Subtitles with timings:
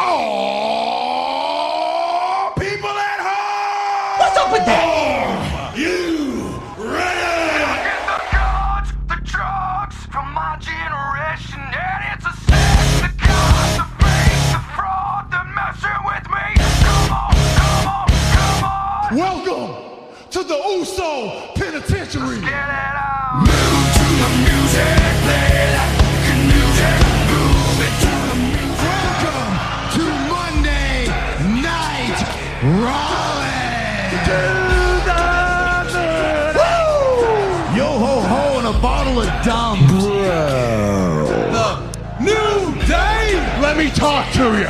[0.00, 1.34] Oh,
[2.56, 4.20] people at home!
[4.20, 5.74] What's up with that?
[5.76, 7.58] You ready?
[7.82, 13.02] Get the guns, the drugs from my generation, and it's a sin.
[13.02, 16.46] The guns, the fake, the fraud, the messing with me.
[16.86, 18.06] Come on, come on,
[18.38, 19.18] come on.
[19.18, 19.74] Welcome
[20.30, 21.10] to the Uso
[21.56, 22.38] Penitentiary.
[22.38, 23.27] Let's Get it out.
[43.78, 44.66] Me talk to you.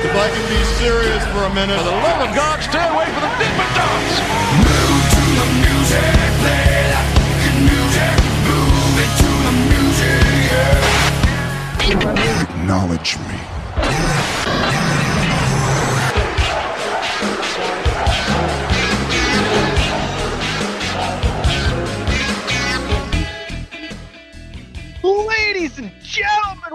[0.00, 1.76] If I can be serious for a minute.
[1.76, 4.16] For the love of God, stay away from the Dippin' Dots.
[4.64, 6.08] Move to the music,
[6.40, 7.04] play that
[7.44, 8.16] good music.
[8.48, 12.48] Move it to the music, yeah.
[12.48, 13.43] Acknowledge me.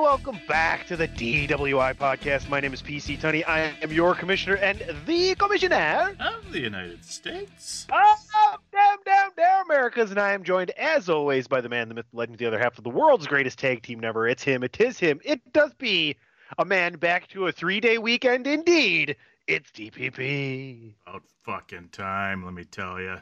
[0.10, 2.50] Welcome back to the DWI podcast.
[2.50, 3.48] My name is PC Tunney.
[3.48, 7.86] I am your commissioner and the commissioner of the United States.
[7.92, 11.94] of Damn Damn Damn Americas, and I am joined, as always, by the man, the
[11.94, 14.28] myth, the legend, the other half of the world's greatest tag team never.
[14.28, 14.64] It's him.
[14.64, 15.22] It is him.
[15.24, 16.16] It does be
[16.58, 18.48] a man back to a three-day weekend.
[18.48, 19.16] Indeed,
[19.46, 20.96] it's DPP.
[21.06, 23.18] About fucking time, let me tell you.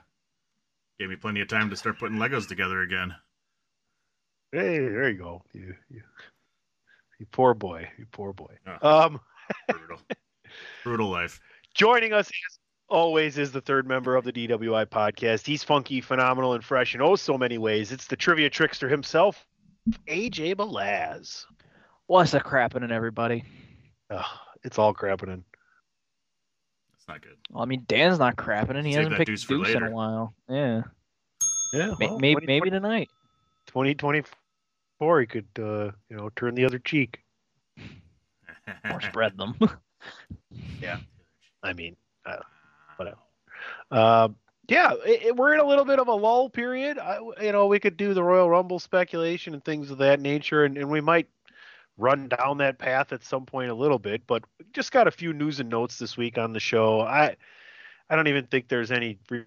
[1.00, 3.14] Gave me plenty of time to start putting Legos together again.
[4.54, 5.42] Hey, there you go.
[5.52, 6.02] You, you,
[7.20, 7.90] you poor boy.
[7.98, 8.58] You poor boy.
[8.82, 9.06] Oh.
[9.06, 9.20] Um.
[9.70, 10.00] Brutal.
[10.84, 11.40] Brutal life.
[11.74, 15.46] Joining us as always is the third member of the DWI podcast.
[15.46, 17.92] He's funky, phenomenal, and fresh in oh so many ways.
[17.92, 19.46] It's the trivia trickster himself,
[20.08, 21.46] AJ Balaz.
[22.08, 23.44] What's a crapping in, everybody?
[24.10, 24.26] Ugh,
[24.64, 25.44] it's all crapping in.
[26.94, 27.36] That's not good.
[27.50, 29.92] Well, I mean, Dan's not crapping, and he Save hasn't picked deuce deuce, in a
[29.92, 30.34] while.
[30.50, 30.84] Yeah,
[31.74, 33.10] Yeah, well, maybe 20, maybe tonight.
[33.68, 34.32] 2024
[35.00, 37.19] he could uh, you know turn the other cheek.
[38.91, 39.56] Or spread them.
[40.81, 41.00] Yeah,
[41.63, 42.38] I mean, uh,
[42.97, 43.18] whatever.
[43.91, 44.36] Um,
[44.69, 46.97] yeah, it, it- we're in a little bit of a lull period.
[47.00, 50.63] I, you know, we could do the Royal Rumble speculation and things of that nature,
[50.66, 51.28] and, and we might
[51.97, 54.22] run down that path at some point a little bit.
[54.28, 57.02] But just got a few news and notes this week on the show.
[57.02, 57.36] I
[58.09, 59.46] I don't even think there's any re-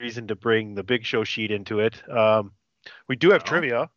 [0.00, 1.94] reason to bring the Big Show sheet into it.
[2.10, 2.52] Um,
[3.08, 3.46] we do have No.
[3.46, 3.90] trivia.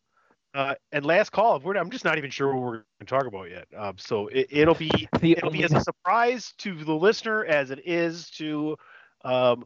[0.55, 3.25] Uh, and last call, we're, I'm just not even sure what we're going to talk
[3.25, 3.67] about yet.
[3.77, 4.89] Um, so it, it'll be
[5.19, 8.77] The it'll be as a surprise to the listener as it is to
[9.25, 9.65] um,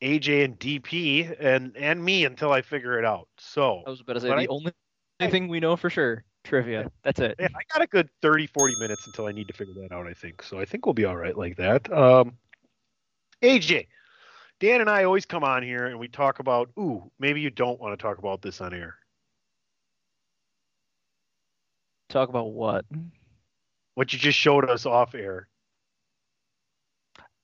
[0.00, 3.28] AJ and DP and and me until I figure it out.
[3.36, 4.72] So I was about to say the I- only
[5.20, 6.90] thing we know for sure trivia.
[7.02, 7.36] That's it.
[7.38, 10.06] yeah, I got a good 30, 40 minutes until I need to figure that out.
[10.06, 10.58] I think so.
[10.58, 11.92] I think we'll be all right like that.
[11.92, 12.38] Um,
[13.42, 13.88] AJ,
[14.60, 16.70] Dan and I always come on here and we talk about.
[16.78, 18.96] Ooh, maybe you don't want to talk about this on air.
[22.08, 22.84] Talk about what?
[23.94, 25.48] What you just showed us off air.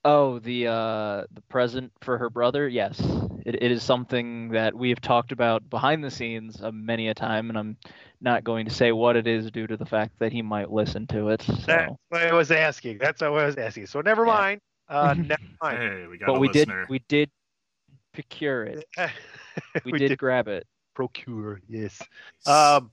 [0.04, 2.68] Oh, the uh the present for her brother.
[2.68, 3.00] Yes,
[3.44, 7.14] it, it is something that we have talked about behind the scenes uh, many a
[7.14, 7.76] time, and I'm
[8.20, 11.06] not going to say what it is due to the fact that he might listen
[11.08, 11.42] to it.
[11.66, 12.98] That's So, what I was asking.
[12.98, 13.86] That's what I was asking.
[13.86, 14.32] So never Yeah.
[14.32, 14.60] mind.
[14.88, 15.78] Uh, never mind.
[15.78, 16.82] Hey, we got but a we listener.
[16.82, 17.30] did we did
[18.12, 18.84] procure it.
[19.84, 20.66] We, did, grab it.
[20.94, 21.60] procure.
[21.68, 22.00] Yes.
[22.46, 22.90] Um.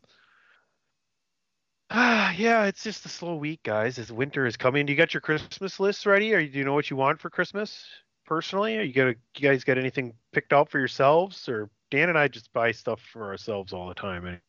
[1.90, 3.98] Ah, yeah, it's just a slow week, guys.
[4.00, 6.34] As winter is coming, do you got your Christmas lists ready?
[6.34, 7.86] Or do you know what you want for Christmas
[8.26, 8.78] personally?
[8.78, 11.48] Are you gonna, you guys got anything picked out for yourselves?
[11.48, 14.40] Or Dan and I just buy stuff for ourselves all the time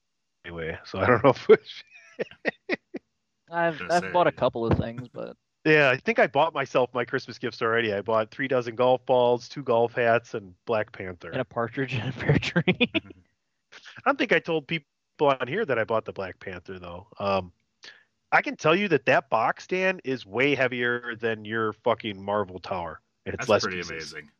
[0.44, 0.78] anyway.
[0.84, 1.48] So I don't know if
[3.50, 7.04] I've I've bought a couple of things, but Yeah, I think I bought myself my
[7.04, 7.92] Christmas gifts already.
[7.92, 11.30] I bought three dozen golf balls, two golf hats, and Black Panther.
[11.30, 12.62] and a partridge in a pear tree.
[12.78, 14.86] I don't think I told people
[15.22, 17.06] on here that I bought the Black Panther though.
[17.18, 17.52] Um,
[18.30, 22.58] I can tell you that that box stand is way heavier than your fucking Marvel
[22.58, 23.00] Tower.
[23.24, 24.12] And it's That's less pretty pieces.
[24.12, 24.30] amazing.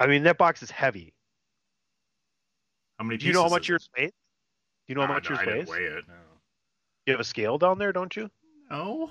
[0.00, 1.12] I mean, that box is heavy.
[2.98, 4.10] How many Do you know how much yours weighs?
[4.10, 4.14] Do
[4.88, 5.68] you know how much no, yours I didn't weighs?
[5.68, 6.04] weigh it.
[6.08, 6.14] No.
[7.06, 8.30] You have a scale down there, don't you?
[8.70, 9.10] No.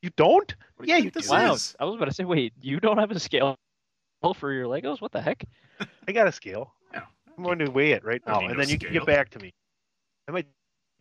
[0.00, 0.54] You don't?
[0.76, 1.32] What do you Yeah, you this do.
[1.32, 1.76] wow, is?
[1.78, 3.56] I was about to say, wait, you don't have a scale
[4.34, 5.00] for your Legos?
[5.00, 5.44] What the heck?
[6.08, 6.74] I got a scale.
[7.36, 7.38] Yeah.
[7.38, 9.38] I'm going to weigh it right now, and no then you can get back to
[9.38, 9.52] me.
[10.28, 10.46] I might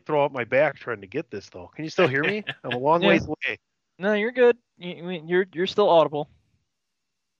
[0.06, 1.70] throw out my back trying to get this though.
[1.76, 2.44] Can you still hear me?
[2.64, 3.10] I'm a long Yeah.
[3.10, 3.58] ways away.
[4.00, 4.58] No, you're good.
[4.78, 6.30] You, you- you're you're still audible.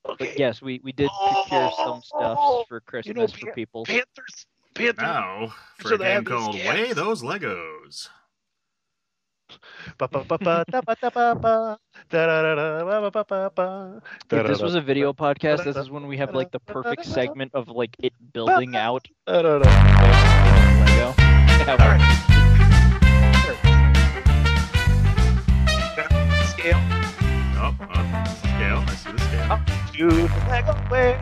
[0.04, 3.84] But yes, we, we did procure some stuff oh, for Christmas for Pan- people.
[3.84, 4.96] Panthers, Panthers.
[5.02, 6.74] Now for So a they game have called scales.
[6.74, 8.08] Weigh Those Legos.
[14.30, 17.52] If this was a video podcast, this is when we have like the perfect segment
[17.54, 19.70] of like it building out da, da, da.
[20.80, 21.14] Lego.
[21.18, 22.18] Yeah, All right.
[26.46, 26.80] Scale
[27.64, 28.84] Oh, uh, scale.
[28.86, 29.60] I see the scale.
[29.92, 31.18] to the Lego way.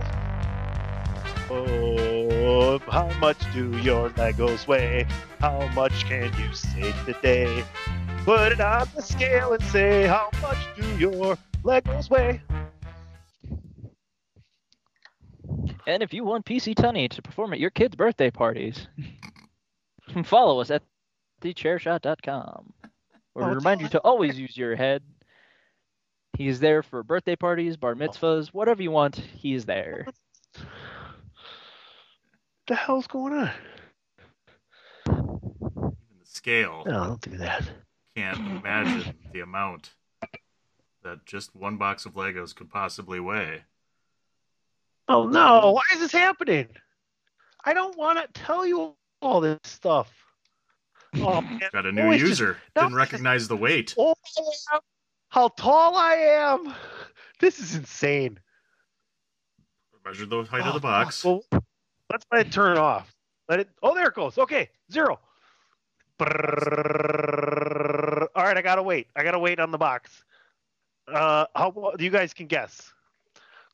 [1.51, 5.07] Oh, how much do your Legos weigh?
[5.41, 7.65] How much can you save today?
[8.25, 12.41] Put it on the scale and say, how much do your Legos weigh?
[15.87, 18.87] And if you want PC Tunney to perform at your kids' birthday parties,
[20.25, 20.83] follow us at
[21.43, 22.73] thechairshot.com.
[23.35, 25.03] Or Oh, remind you to always use your head.
[26.37, 30.07] He is there for birthday parties, bar mitzvahs, whatever you want, he is there.
[32.67, 33.51] the hell's going on?
[35.09, 37.69] Even the scale No, don't do that.
[38.21, 39.91] Can't imagine the amount
[41.03, 43.63] that just one box of Legos could possibly weigh.
[45.09, 46.69] Oh no, why is this happening?
[47.65, 50.13] I don't want to tell you all this stuff.
[51.17, 51.61] Oh, man.
[51.73, 52.59] Got a new Always user.
[52.77, 53.95] no, Didn't recognize the weight.
[53.99, 54.15] Oh,
[55.29, 56.75] how tall I am.
[57.39, 58.39] This is insane.
[60.05, 61.25] Measure the height Oh, of the oh, box.
[61.25, 61.45] Well,
[62.11, 63.15] let's let it turn off.
[63.49, 63.69] Let it.
[63.83, 64.39] Oh, there it goes.
[64.39, 65.21] Okay, zero.
[66.19, 67.30] Brrrr.
[68.41, 69.07] All right, I gotta wait.
[69.15, 70.25] I gotta wait on the box.
[71.07, 72.91] Uh, how you guys can guess?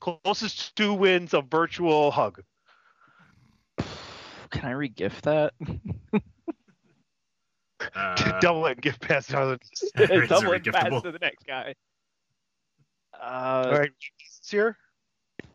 [0.01, 2.43] Closest to wins a virtual hug.
[4.51, 5.55] Can I re-gift that?
[7.95, 9.57] Uh, Double it and give past other.
[9.63, 11.73] It's Double it pass to the next guy.
[13.23, 13.91] All Uh, right,
[14.41, 14.77] it's here.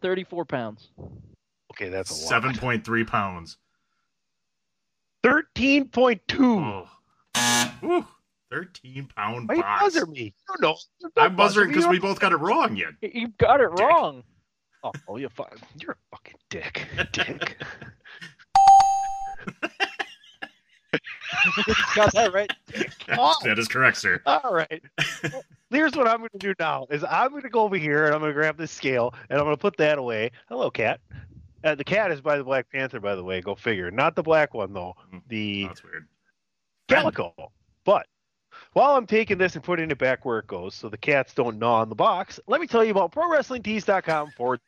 [0.01, 0.87] 34 pounds.
[1.73, 2.29] Okay, that's a lot.
[2.29, 3.57] Seven point three pounds.
[5.21, 6.85] Thirteen point two.
[7.35, 8.07] Oh,
[8.51, 8.57] Woo.
[8.57, 9.83] thirteen pound Why you box.
[9.83, 10.23] buzzer me?
[10.23, 10.75] You don't know.
[11.01, 12.91] Don't I'm buzzering because we both got it wrong yet.
[13.01, 13.85] You got it Dick.
[13.87, 14.23] wrong.
[14.83, 15.57] Oh, oh, you fuck.
[15.79, 16.87] You're a fucking dick.
[17.11, 17.57] Dick.
[21.95, 22.51] got that right.
[23.17, 23.35] Oh.
[23.43, 24.21] That is correct, sir.
[24.25, 24.81] All right.
[25.31, 28.05] Well, Here's what I'm going to do now: is I'm going to go over here
[28.05, 30.31] and I'm going to grab this scale and I'm going to put that away.
[30.49, 30.99] Hello, cat.
[31.63, 33.39] Uh, the cat is by the Black Panther, by the way.
[33.39, 33.89] Go figure.
[33.91, 34.95] Not the black one though.
[35.27, 36.07] The Oh, that's weird.
[36.89, 37.33] calico.
[37.85, 38.07] But
[38.73, 41.59] while I'm taking this and putting it back where it goes, so the cats don't
[41.59, 44.59] gnaw on the box, let me tell you about ProWrestlingTees.com forward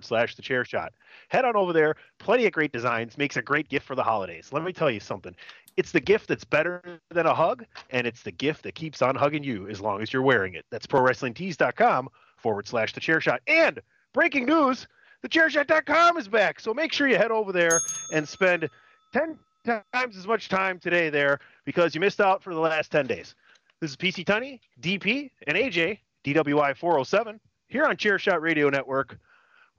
[0.00, 0.92] slash the chair shot.
[1.28, 1.96] Head on over there.
[2.18, 3.18] Plenty of great designs.
[3.18, 4.50] Makes a great gift for the holidays.
[4.52, 5.34] Let me tell you something.
[5.76, 9.14] It's the gift that's better than a hug, and it's the gift that keeps on
[9.14, 10.64] hugging you as long as you're wearing it.
[10.70, 13.42] That's ProWrestlingTees.com forward slash the chair shot.
[13.46, 13.80] And
[14.12, 14.88] breaking news,
[15.24, 16.60] thechairshot.com is back.
[16.60, 17.80] So make sure you head over there
[18.12, 18.68] and spend
[19.12, 23.06] 10 times as much time today there because you missed out for the last 10
[23.06, 23.34] days.
[23.80, 29.18] This is PC Tunney, DP, and AJ, DWI 407, here on Chairshot Radio Network.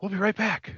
[0.02, 0.74] We'll be right back.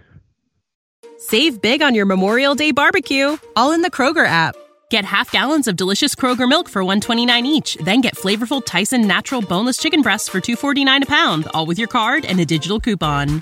[1.17, 4.55] Save big on your Memorial Day barbecue, all in the Kroger app.
[4.89, 9.41] Get half gallons of delicious Kroger milk for 129 each, then get flavorful Tyson natural
[9.41, 13.41] boneless chicken breasts for 249 a pound, all with your card and a digital coupon.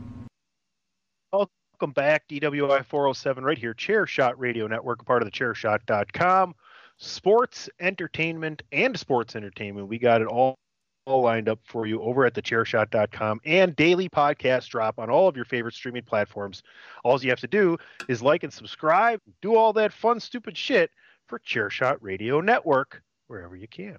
[1.81, 6.53] Welcome back, DWI 407, right here, Chair Shot Radio Network, part of the chairshot.com.
[6.97, 9.87] Sports, entertainment, and sports entertainment.
[9.87, 10.59] We got it all,
[11.07, 15.27] all lined up for you over at the chairshot.com and daily podcast drop on all
[15.27, 16.61] of your favorite streaming platforms.
[17.03, 20.91] All you have to do is like and subscribe, do all that fun, stupid shit
[21.25, 23.97] for Chairshot Radio Network wherever you can.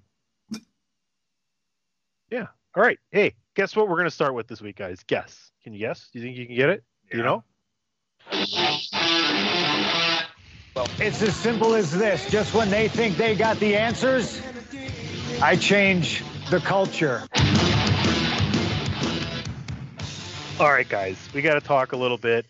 [2.31, 2.47] Yeah.
[2.77, 2.99] All right.
[3.11, 5.03] Hey, guess what we're going to start with this week, guys?
[5.05, 5.51] Guess.
[5.65, 6.09] Can you guess?
[6.13, 6.85] Do you think you can get it?
[7.11, 7.43] Do You know?
[10.99, 12.29] It's as simple as this.
[12.29, 14.41] Just when they think they got the answers,
[15.41, 17.23] I change the culture.
[20.59, 22.45] All right, guys, we got to talk a little bit.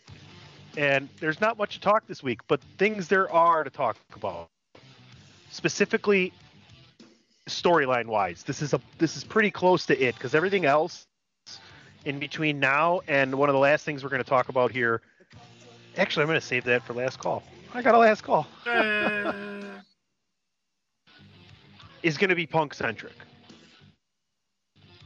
[0.76, 4.50] And there's not much to talk this week, but things there are to talk about.
[5.52, 6.34] Specifically,
[7.48, 11.06] storyline wise, this is a this is pretty close to it because everything else
[12.06, 15.02] in between now and one of the last things we're going to talk about here.
[15.98, 17.44] Actually, I'm going to save that for last call.
[17.74, 18.48] I got a last call.
[22.04, 23.14] is going to be punk centric.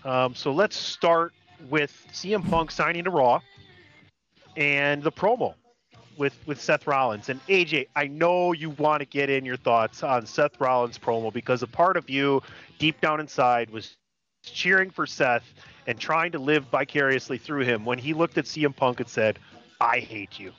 [0.06, 1.34] Um, so let's start
[1.70, 3.40] with CM Punk signing to Raw
[4.56, 5.54] and the promo
[6.18, 7.88] with with Seth Rollins and AJ.
[7.96, 11.68] I know you want to get in your thoughts on Seth Rollins promo because a
[11.68, 12.42] part of you
[12.80, 13.96] deep down inside was
[14.44, 15.54] cheering for Seth
[15.86, 19.40] and trying to live vicariously through him when he looked at CM Punk and said,
[19.82, 20.54] "I hate you."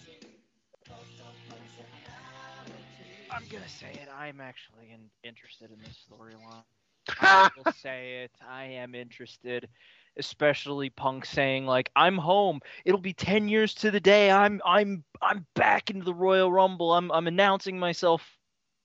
[3.30, 4.08] I'm gonna say it.
[4.16, 6.64] I'm actually in, interested in this storyline.
[7.20, 8.30] I will say it.
[8.46, 9.68] I am interested,
[10.16, 12.60] especially Punk saying like, "I'm home.
[12.84, 14.30] It'll be ten years to the day.
[14.30, 16.92] I'm I'm I'm back into the Royal Rumble.
[16.92, 18.26] I'm I'm announcing myself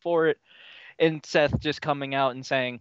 [0.02, 0.38] for it."
[1.00, 2.80] And Seth just coming out and saying,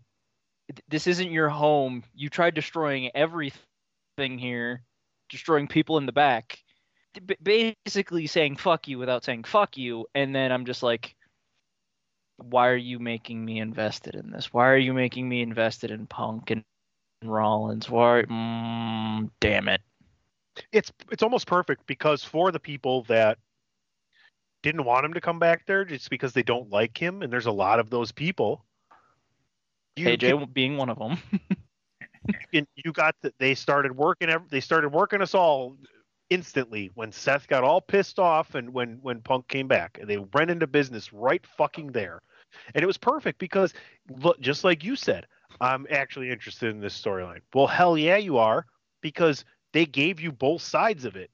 [0.88, 2.04] "This isn't your home.
[2.14, 4.82] You tried destroying everything here,
[5.28, 6.62] destroying people in the back."
[7.26, 11.14] B- basically saying "fuck you" without saying "fuck you," and then I'm just like
[12.50, 14.52] why are you making me invested in this?
[14.52, 16.64] Why are you making me invested in Punk and
[17.24, 17.88] Rollins?
[17.88, 18.22] Why?
[18.22, 19.80] Mm, damn it!
[20.72, 23.38] It's it's almost perfect because for the people that
[24.62, 27.46] didn't want him to come back there, just because they don't like him, and there's
[27.46, 28.64] a lot of those people.
[29.96, 31.18] You AJ can- being one of them.
[32.52, 35.76] and you got that they started working they started working us all
[36.30, 40.18] instantly when Seth got all pissed off and when when Punk came back and they
[40.18, 42.22] went into business right fucking there.
[42.74, 43.74] And it was perfect because
[44.10, 45.26] look just like you said,
[45.60, 47.40] I'm actually interested in this storyline.
[47.54, 48.66] Well, hell yeah you are
[49.00, 51.30] because they gave you both sides of it.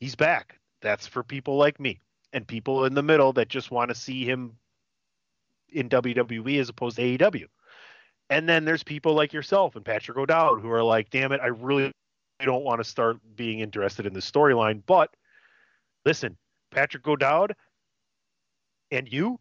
[0.00, 0.58] He's back.
[0.82, 2.00] That's for people like me
[2.32, 4.56] and people in the middle that just want to see him
[5.70, 7.46] in WWE as opposed to AEW.
[8.28, 11.46] And then there's people like yourself and Patrick O'Dowd who are like, damn it, I
[11.46, 11.92] really
[12.40, 14.82] don't want to start being interested in this storyline.
[14.84, 15.10] But
[16.04, 16.36] listen,
[16.70, 17.54] Patrick O'Dowd
[18.90, 19.38] and you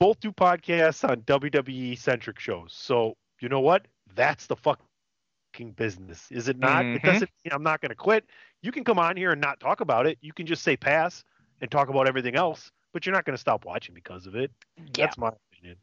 [0.00, 2.72] both do podcasts on WWE centric shows.
[2.72, 3.86] So you know what?
[4.14, 6.84] That's the fucking business, is it not?
[6.86, 7.04] It Mhm.
[7.04, 7.30] doesn't.
[7.50, 8.24] I'm not going to quit.
[8.62, 10.18] You can come on here and not talk about it.
[10.20, 11.24] You can just say pass
[11.60, 14.50] and talk about everything else, but you're not going to stop watching because of it.
[14.76, 15.06] Yeah.
[15.06, 15.76] That's my opinion.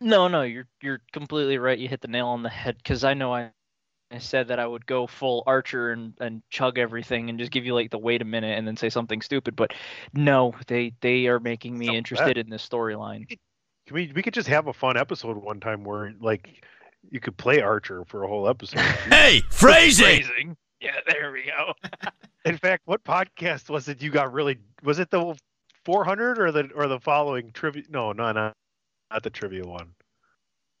[0.00, 1.78] No, no, you're you're completely right.
[1.78, 3.50] You hit the nail on the head because I know I,
[4.10, 7.64] I said that I would go full Archer and, and chug everything and just give
[7.66, 9.54] you like the wait a minute and then say something stupid.
[9.54, 9.72] But
[10.14, 13.26] no, they they are making me interested in this storyline.
[13.92, 16.64] Can we we could just have a fun episode one time where like
[17.10, 18.80] you could play Archer for a whole episode.
[19.10, 20.06] Hey, phrasing!
[20.06, 20.56] Phrasing.
[20.80, 21.74] Yeah, there we go.
[22.46, 25.36] In fact, what podcast was it you got really was it the
[25.84, 28.56] 400 or the or the following trivia no, no, not
[29.10, 29.90] not the trivia one.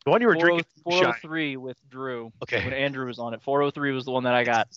[0.06, 1.00] The one you were drinking shine.
[1.00, 2.32] 403 with Drew.
[2.42, 2.64] Okay.
[2.64, 3.42] When Andrew was on it.
[3.42, 4.68] 403 was the one that I got.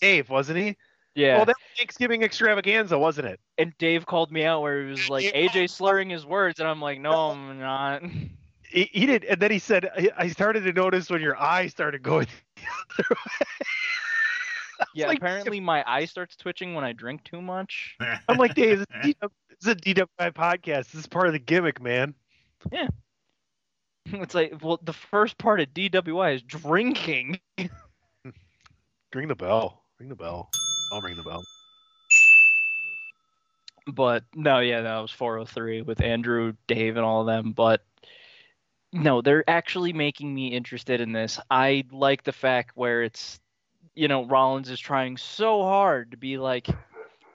[0.00, 0.76] Dave, wasn't he?
[1.14, 1.36] Yeah.
[1.36, 3.40] Well, that was Thanksgiving extravaganza, wasn't it?
[3.56, 6.80] and Dave called me out where he was like AJ slurring his words, and I'm
[6.80, 8.02] like, no, I'm not.
[8.66, 11.70] He, he did, and then he said, I- "I started to notice when your eyes
[11.70, 12.26] started going."
[14.92, 17.96] Yeah, apparently my eye starts twitching when I drink too much.
[18.28, 20.90] I'm like, Dave, this is, DW, this is a DWI podcast.
[20.90, 22.14] This is part of the gimmick, man.
[22.72, 22.88] Yeah.
[24.06, 27.38] It's like, well, the first part of DWI is drinking.
[29.14, 29.84] Ring the bell.
[30.00, 30.50] Ring the bell.
[30.92, 31.44] I'll ring the bell.
[33.86, 37.52] But no, yeah, that was 403 with Andrew, Dave, and all of them.
[37.52, 37.82] But
[38.92, 41.38] no, they're actually making me interested in this.
[41.50, 43.40] I like the fact where it's
[43.94, 46.68] you know, Rollins is trying so hard to be like,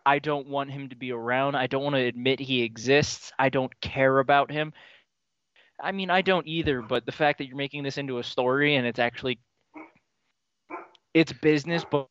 [0.05, 1.55] I don't want him to be around.
[1.55, 3.31] I don't want to admit he exists.
[3.39, 4.73] I don't care about him.
[5.81, 8.75] I mean, I don't either, but the fact that you're making this into a story
[8.75, 9.39] and it's actually
[11.13, 12.07] it's business, but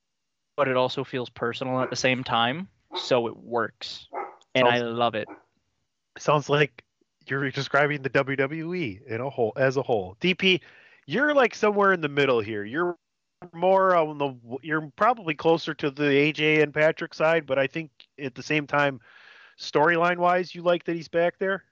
[0.59, 4.09] but it also feels personal at the same time, so it works.
[4.57, 5.29] And I love it.
[6.19, 6.83] Sounds like
[7.29, 10.17] you're describing the WWE in a whole as a whole.
[10.21, 10.61] DP,
[11.07, 12.65] you're like somewhere in the middle here.
[12.65, 12.99] You're
[13.55, 17.93] more on the you're probably closer to the AJ and Patrick side, but I think
[18.19, 18.99] at the same time,
[19.61, 21.63] storyline wise, you like that he's back there.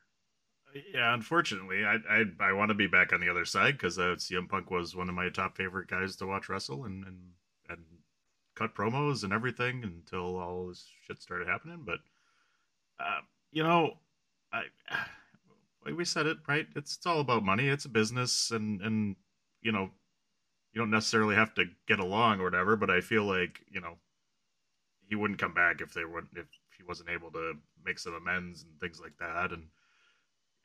[0.94, 4.14] Yeah, unfortunately, I I, I want to be back on the other side because uh,
[4.16, 7.45] CM Punk was one of my top favorite guys to watch wrestle and and and
[8.56, 11.82] cut promos and everything until all this shit started happening.
[11.84, 11.98] But
[12.98, 13.20] uh,
[13.52, 13.98] you know,
[14.52, 14.64] I
[15.92, 16.66] we said it right.
[16.74, 17.68] It's it's all about money.
[17.68, 19.16] It's a business, and and
[19.62, 19.90] you know,
[20.72, 22.76] you don't necessarily have to get along or whatever.
[22.76, 23.98] But I feel like you know,
[25.08, 26.46] he wouldn't come back if they wouldn't if
[26.76, 29.52] he wasn't able to make some amends and things like that.
[29.52, 29.68] And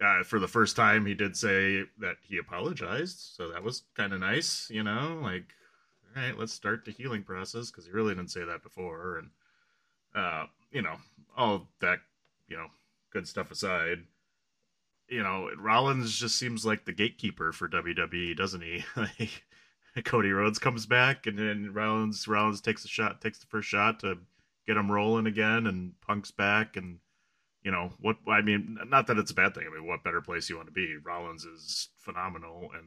[0.03, 4.13] uh, for the first time, he did say that he apologized, so that was kind
[4.13, 4.69] of nice.
[4.71, 5.53] You know, like
[6.15, 9.17] all right, let's start the healing process because he really didn't say that before.
[9.19, 9.29] And
[10.15, 10.95] uh, you know,
[11.37, 11.99] all that
[12.47, 12.67] you know,
[13.11, 13.99] good stuff aside,
[15.07, 18.83] you know, Rollins just seems like the gatekeeper for WWE, doesn't he?
[18.95, 19.43] like
[20.05, 23.99] Cody Rhodes comes back, and then Rollins Rollins takes a shot, takes the first shot
[23.99, 24.17] to
[24.67, 26.99] get him rolling again, and Punk's back, and
[27.63, 28.17] you know what?
[28.27, 29.65] I mean, not that it's a bad thing.
[29.69, 30.95] I mean, what better place you want to be?
[31.03, 32.85] Rollins is phenomenal and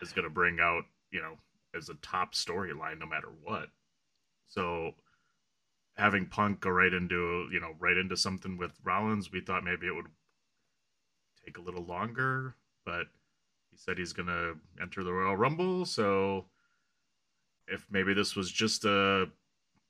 [0.00, 1.36] is going to bring out, you know,
[1.76, 3.68] as a top storyline no matter what.
[4.48, 4.92] So
[5.96, 9.86] having Punk go right into you know right into something with Rollins, we thought maybe
[9.86, 10.06] it would
[11.44, 13.06] take a little longer, but
[13.70, 15.84] he said he's gonna enter the Royal Rumble.
[15.84, 16.46] So
[17.66, 19.28] if maybe this was just a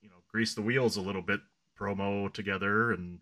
[0.01, 1.41] you know grease the wheels a little bit
[1.79, 3.19] promo together and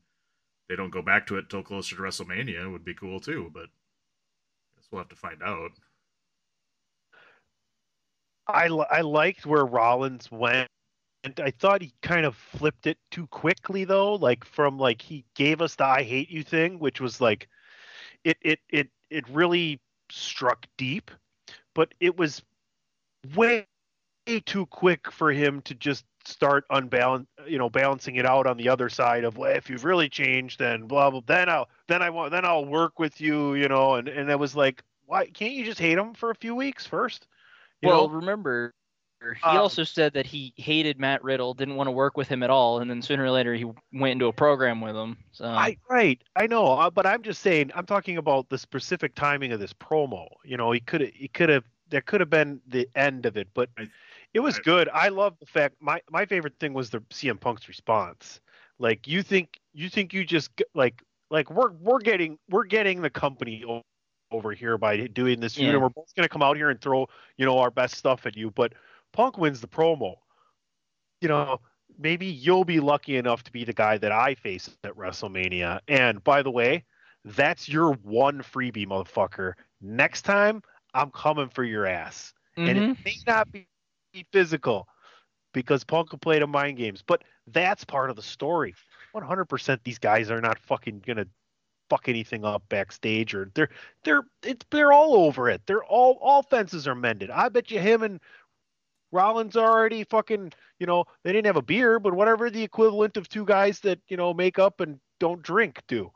[0.69, 3.51] they don't go back to it till closer to WrestleMania it would be cool too.
[3.53, 5.73] But I guess we'll have to find out.
[8.51, 10.69] I I liked where Rollins went.
[11.23, 15.25] And I thought he kind of flipped it too quickly though, like from like he
[15.35, 17.49] gave us the I hate you thing, which was like
[18.25, 21.11] it it it it really struck deep,
[21.75, 22.43] but it was
[23.37, 23.67] way
[24.47, 28.69] too quick for him to just start unbalance you know balancing it out on the
[28.69, 32.11] other side of well if you've really changed then blah blah then I'll then I
[32.11, 35.53] want then I'll work with you you know and and it was like why can't
[35.53, 37.27] you just hate him for a few weeks first
[37.83, 38.15] you well, know?
[38.15, 38.73] remember,
[39.21, 42.43] he Um, also said that he hated Matt Riddle, didn't want to work with him
[42.43, 45.17] at all, and then sooner or later he went into a program with him.
[45.33, 49.15] So I right, I know, uh, but I'm just saying, I'm talking about the specific
[49.15, 50.29] timing of this promo.
[50.45, 53.37] You know, he could have, he could have, there could have been the end of
[53.37, 53.69] it, but
[54.33, 54.89] it was good.
[54.93, 55.77] I love the fact.
[55.81, 58.41] My my favorite thing was the CM Punk's response.
[58.79, 63.11] Like, you think, you think you just like, like we're we're getting we're getting the
[63.11, 63.83] company o-
[64.31, 65.71] over here by doing this Yeah.
[65.71, 68.37] and we're both gonna come out here and throw you know our best stuff at
[68.37, 68.73] you, but
[69.13, 70.17] Punk wins the promo.
[71.21, 71.61] You know,
[71.99, 75.81] maybe you'll be lucky enough to be the guy that I face at WrestleMania.
[75.89, 76.85] And by the way,
[77.25, 79.55] that's your one freebie, motherfucker.
[79.81, 80.63] Next time,
[80.95, 82.33] I'm coming for your ass.
[82.57, 83.03] And it mm-hmm.
[83.05, 83.67] may not be
[84.33, 84.87] physical
[85.53, 88.75] because Punk can play the mind games, but that's part of the story.
[89.15, 91.29] 100% these guys are not fucking going to
[91.91, 93.69] fuck anything up backstage or they're
[94.05, 95.61] they're it's they're all over it.
[95.67, 97.31] They're all all fences are mended.
[97.31, 98.21] I bet you him and
[99.13, 103.29] Rollins already fucking, you know, they didn't have a beer, but whatever the equivalent of
[103.29, 106.11] two guys that, you know, make up and don't drink do.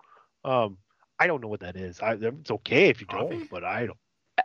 [0.44, 0.78] Um,
[1.18, 2.00] I don't know what that is.
[2.00, 3.98] I, it's okay if you don't, but I don't.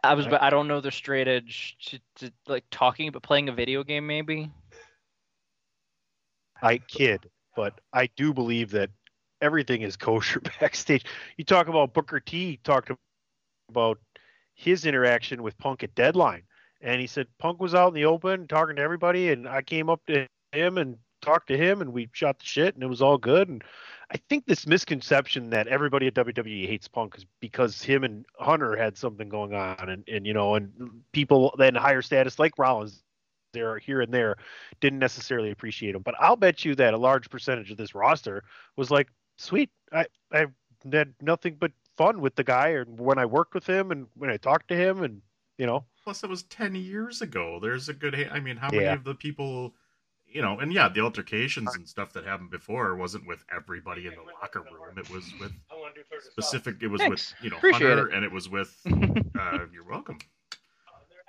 [0.04, 3.50] I was, but I don't know the straight edge to, to like talking, but playing
[3.50, 4.52] a video game maybe.
[6.62, 8.92] I kid, but I do believe that
[9.42, 11.06] everything is kosher backstage.
[11.38, 12.92] You talk about Booker T talked
[13.70, 14.00] about
[14.54, 16.44] his interaction with Punk at Deadline,
[16.82, 19.90] and he said Punk was out in the open talking to everybody, and I came
[19.90, 23.02] up to him and talked to him, and we shot the shit, and it was
[23.02, 23.50] all good.
[23.50, 23.64] And
[24.12, 28.76] I think this misconception that everybody at WWE hates Punk is because him and Hunter
[28.76, 30.72] had something going on, and and you know, and
[31.12, 33.04] people then higher status like Rollins
[33.54, 34.36] there here and there
[34.80, 36.02] didn't necessarily appreciate him.
[36.02, 38.44] But I'll bet you that a large percentage of this roster
[38.76, 39.08] was like,
[39.40, 40.46] sweet, I I
[40.92, 44.30] had nothing but fun with the guy, and when I worked with him, and when
[44.30, 45.22] I talked to him, and
[45.58, 47.60] you know, Plus, it was ten years ago.
[47.62, 48.16] There's a good.
[48.32, 48.94] I mean, how many Yeah.
[48.94, 49.74] of the people,
[50.28, 54.14] you know, and yeah, the altercations and stuff that happened before wasn't with everybody in
[54.14, 54.98] the locker room.
[54.98, 55.52] It was with
[56.32, 56.82] specific.
[56.82, 57.34] It was Thanks.
[57.34, 58.14] with you know Appreciate Hunter, it.
[58.16, 58.76] and it was with.
[59.40, 60.20] uh, you're welcome.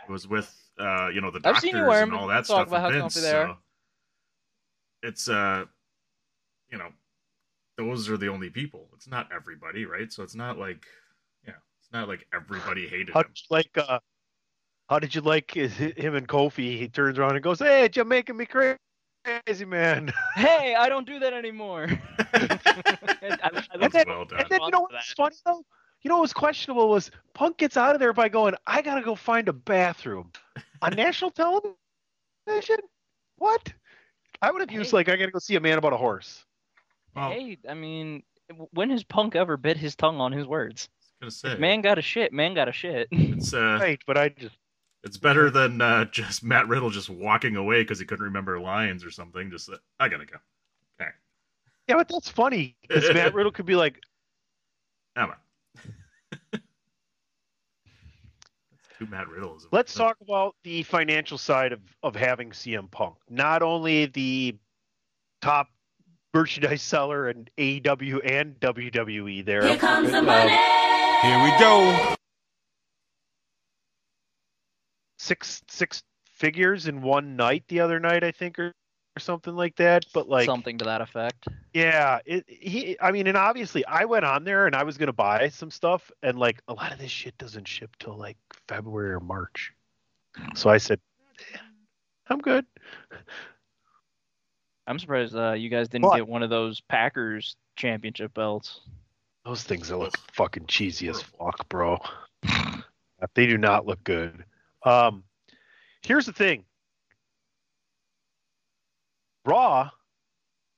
[0.08, 3.00] It was with uh, you know the doctors and all that stuff about with how
[3.00, 3.14] Vince.
[3.14, 3.28] comfy.
[3.28, 3.56] So
[5.02, 5.64] it's uh,
[6.70, 6.88] you know,
[7.80, 8.88] those are the only people.
[8.94, 10.12] It's not everybody, right?
[10.12, 10.84] So it's not like,
[11.46, 13.28] yeah, it's not like everybody hated How him.
[13.28, 13.70] did you like?
[13.76, 13.98] Uh,
[14.88, 16.78] how did you like his, him and Kofi?
[16.78, 21.18] He turns around and goes, "Hey, you're making me crazy, man." Hey, I don't do
[21.18, 21.88] that anymore.
[22.18, 22.58] I,
[23.22, 25.62] I And then, well and then you know what's funny though?
[26.02, 29.02] You know what was questionable was Punk gets out of there by going, "I gotta
[29.02, 30.32] go find a bathroom
[30.82, 31.76] on national television."
[33.36, 33.72] What?
[34.42, 36.44] I would have used like, "I gotta go see a man about a horse."
[37.14, 38.22] Hey, I mean,
[38.72, 40.88] when has Punk ever bit his tongue on his words?
[41.20, 41.52] gonna say.
[41.52, 43.08] If man got a shit, man got a shit.
[43.10, 44.56] It's uh, right, but I just
[45.02, 49.04] it's better than uh, just Matt Riddle just walking away because he couldn't remember lines
[49.04, 49.50] or something.
[49.50, 50.36] Just uh, I gotta go.
[51.00, 51.10] Okay,
[51.88, 54.00] Yeah, but that's funny because Matt Riddle could be like,
[55.16, 55.38] I'm out.
[58.98, 59.66] Who Matt Riddle is?
[59.72, 63.14] Let's talk about the financial side of, of having CM Punk.
[63.30, 64.56] Not only the
[65.40, 65.68] top
[66.34, 69.66] merchandise seller and AEW and WWE there.
[69.66, 70.50] Here comes the Um, money.
[71.22, 72.14] Here we go.
[75.18, 78.68] Six six figures in one night the other night, I think, or,
[79.16, 80.06] or something like that.
[80.14, 81.46] But like Something to that effect.
[81.74, 82.96] Yeah, it, he.
[83.00, 86.10] I mean, and obviously, I went on there and I was gonna buy some stuff,
[86.22, 89.72] and like a lot of this shit doesn't ship till like February or March.
[90.54, 91.00] So I said,
[92.28, 92.64] I'm good.
[94.90, 96.16] I'm surprised uh, you guys didn't What?
[96.16, 98.80] get one of those Packers championship belts.
[99.44, 101.98] Those things that look fucking cheesy as fuck, bro.
[103.34, 104.44] they do not look good.
[104.82, 105.22] Um,
[106.02, 106.64] here's the thing.
[109.46, 109.90] Raw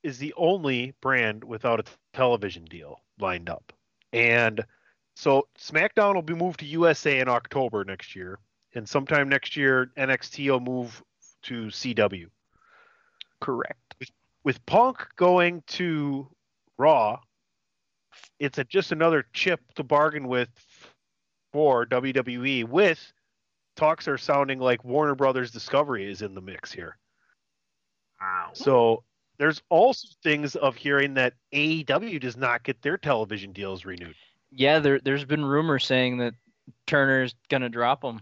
[0.03, 3.73] is the only brand without a television deal lined up.
[4.13, 4.63] And
[5.17, 8.39] so SmackDown will be moved to USA in October next year.
[8.75, 11.03] And sometime next year, NXT will move
[11.45, 12.27] to CW.
[13.41, 13.79] Correct.
[14.45, 16.29] With, with Punk going to
[16.79, 17.21] Raw,
[18.39, 20.49] it's a, just another chip to bargain with
[21.53, 22.65] for WWE.
[22.69, 23.13] With
[23.77, 26.97] talks are sounding like Warner Brothers Discovery is in the mix here.
[28.21, 28.51] Wow.
[28.53, 29.05] So
[29.39, 34.15] there's also things of hearing that AEW does not get their television deals renewed.
[34.51, 36.35] Yeah, there, there's been rumors saying that
[36.87, 38.21] Turner's gonna drop them,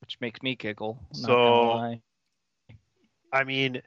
[0.00, 0.98] which makes me giggle.
[1.10, 1.98] not So-
[3.32, 3.82] I mean,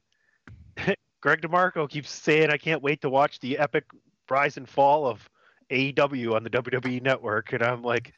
[1.21, 3.86] Greg DeMarco keeps saying, I can't wait to watch the epic
[4.30, 5.27] rise and fall of
[5.71, 7.53] AEW on the WWE network.
[7.53, 8.13] And I'm like,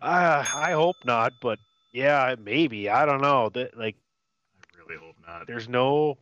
[0.00, 1.58] uh, I hope not, but
[1.92, 2.88] yeah, maybe.
[2.88, 3.50] I don't know.
[3.50, 3.96] That like,
[4.74, 5.46] I really hope not.
[5.46, 6.18] there's no,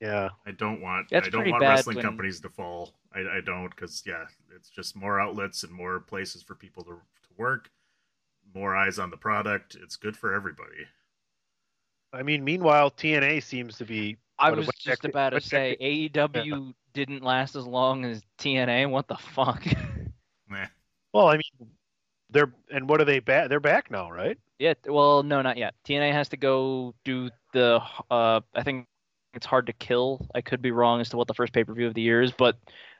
[0.00, 0.28] yeah.
[0.46, 1.08] I don't want.
[1.10, 2.94] That's I don't want wrestling when- companies to fall.
[3.14, 6.90] I, I don't because yeah, it's just more outlets and more places for people to
[6.90, 7.70] to work,
[8.54, 9.76] more eyes on the product.
[9.82, 10.86] It's good for everybody.
[12.12, 14.16] I mean, meanwhile, TNA seems to be.
[14.38, 18.04] I what, was what just decade- about to say decade- AEW didn't last as long
[18.04, 18.90] as TNA.
[18.90, 19.64] What the fuck?
[20.48, 20.66] Meh.
[21.12, 21.70] Well, I mean,
[22.30, 23.48] they're and what are they back?
[23.48, 24.38] They're back now, right?
[24.58, 25.74] yeah, well, no, not yet.
[25.86, 27.80] TNA has to go do the.
[28.10, 28.86] Uh, I think
[29.34, 30.26] it's hard to kill.
[30.34, 32.22] I could be wrong as to what the first pay per view of the year
[32.22, 32.56] is, but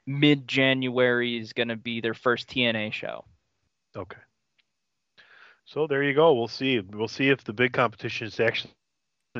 [0.06, 3.24] mid January is going to be their first TNA show.
[3.96, 4.20] Okay.
[5.64, 6.32] So there you go.
[6.32, 6.80] We'll see.
[6.80, 8.72] We'll see if the big competition is actually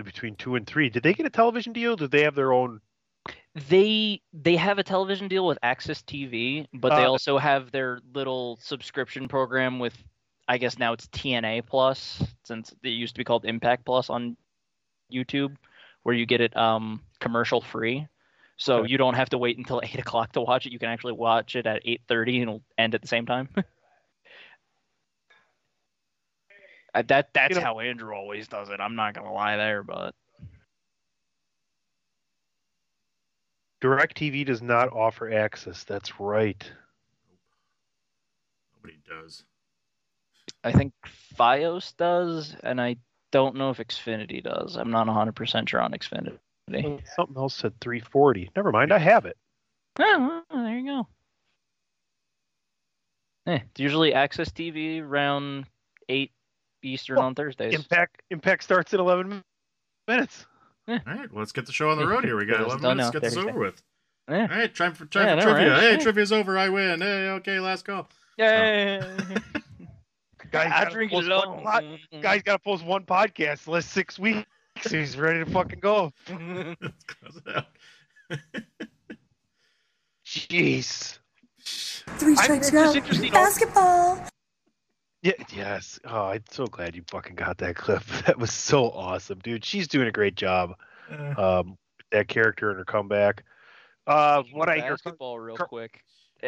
[0.04, 0.88] between two and three.
[0.90, 1.96] Did they get a television deal?
[1.96, 2.80] Did they have their own?
[3.68, 8.00] They they have a television deal with AXS TV, but they Uh, also have their
[8.14, 9.96] little subscription program with
[10.48, 14.36] I guess now it's TNA Plus since it used to be called Impact Plus on
[15.12, 15.56] YouTube,
[16.02, 18.06] where you get it um commercial free.
[18.56, 18.84] So Okay.
[18.84, 20.72] you don't have to wait until eight o'clock to watch it.
[20.72, 23.48] You can actually watch it at eight thirty and it'll end at the same time.
[26.94, 28.80] Uh, that that's You know- how Andrew always does it.
[28.80, 30.14] I'm not gonna lie there, but
[33.82, 35.84] DirecTV does not offer access.
[35.84, 36.70] That's right.
[38.74, 39.44] Nobody does.
[40.64, 40.92] I think
[41.38, 42.96] FiOS does, and I
[43.30, 44.76] don't know if Xfinity does.
[44.76, 46.38] I'm not 100% sure on Xfinity.
[46.68, 48.50] Well, Something else said 340.
[48.56, 48.92] Never mind.
[48.92, 49.36] I have it.
[50.00, 51.08] Oh, well, there you go.
[53.52, 55.66] Eh, it's usually AXS TV around
[56.08, 56.30] 8
[56.82, 57.74] Eastern Well, on Thursdays.
[57.74, 59.42] Impact Impact starts in 11
[60.06, 60.46] minutes.
[60.88, 62.36] All right, well, let's get the show on the road here.
[62.36, 63.06] We got It's 11 minutes.
[63.06, 63.10] now.
[63.10, 63.50] Get this Thursday.
[63.50, 63.82] over with.
[64.28, 64.42] Yeah.
[64.42, 65.70] All right, time for time Yeah, for no, trivia.
[65.72, 65.80] right?
[65.82, 65.98] Hey, Yeah.
[65.98, 66.56] trivia's over.
[66.58, 67.00] I win.
[67.00, 68.08] Hey, okay, last call.
[68.38, 69.00] Yay!
[70.50, 71.56] Guys I gotta drink post alone.
[71.56, 74.46] one pod- Guys got to post one podcast the last six weeks.
[74.88, 76.12] He's ready to fucking go.
[76.28, 77.66] Let's close it out.
[80.26, 81.18] Jeez.
[81.60, 82.96] Three strikes just out.
[82.96, 84.27] interested- Basketball.
[85.22, 85.44] Yeah, yeah.
[85.52, 85.98] Yes.
[86.04, 88.04] Oh, I'm so glad you fucking got that clip.
[88.26, 89.64] That was so awesome, dude.
[89.64, 90.74] She's doing a great job.
[91.36, 91.78] Um,
[92.12, 93.44] that character and her comeback.
[94.06, 94.90] Uh, what I hear.
[94.90, 96.02] basketball real quick.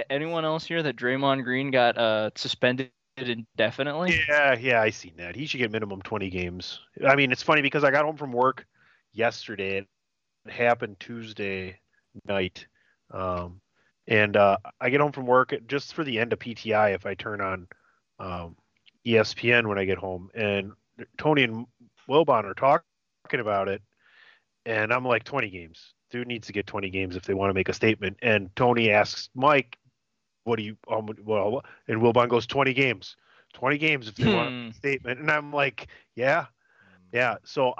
[0.09, 4.21] Anyone else here that Draymond Green got uh suspended indefinitely?
[4.29, 5.35] Yeah, yeah, I seen that.
[5.35, 6.81] He should get minimum 20 games.
[7.07, 8.67] I mean, it's funny because I got home from work
[9.13, 9.79] yesterday.
[10.47, 11.81] It happened Tuesday
[12.27, 12.67] night.
[13.11, 13.61] Um,
[14.07, 17.15] and uh, I get home from work just for the end of PTI if I
[17.15, 17.67] turn on
[18.21, 18.57] um,
[19.07, 20.31] ESPN when I get home.
[20.35, 20.73] And
[21.19, 21.67] Tony and
[22.09, 23.83] Wilbon are talking about it.
[24.67, 25.95] And I'm like, 20 games.
[26.11, 28.19] Dude needs to get 20 games if they want to make a statement.
[28.23, 29.79] And Tony asks Mike,
[30.45, 33.17] what do you, um, well, and Wilbon goes 20 games.
[33.55, 34.67] 20 games if they want Hmm.
[34.67, 35.21] make a statement.
[35.21, 36.47] And I'm like, yeah,
[37.13, 37.37] yeah.
[37.45, 37.75] So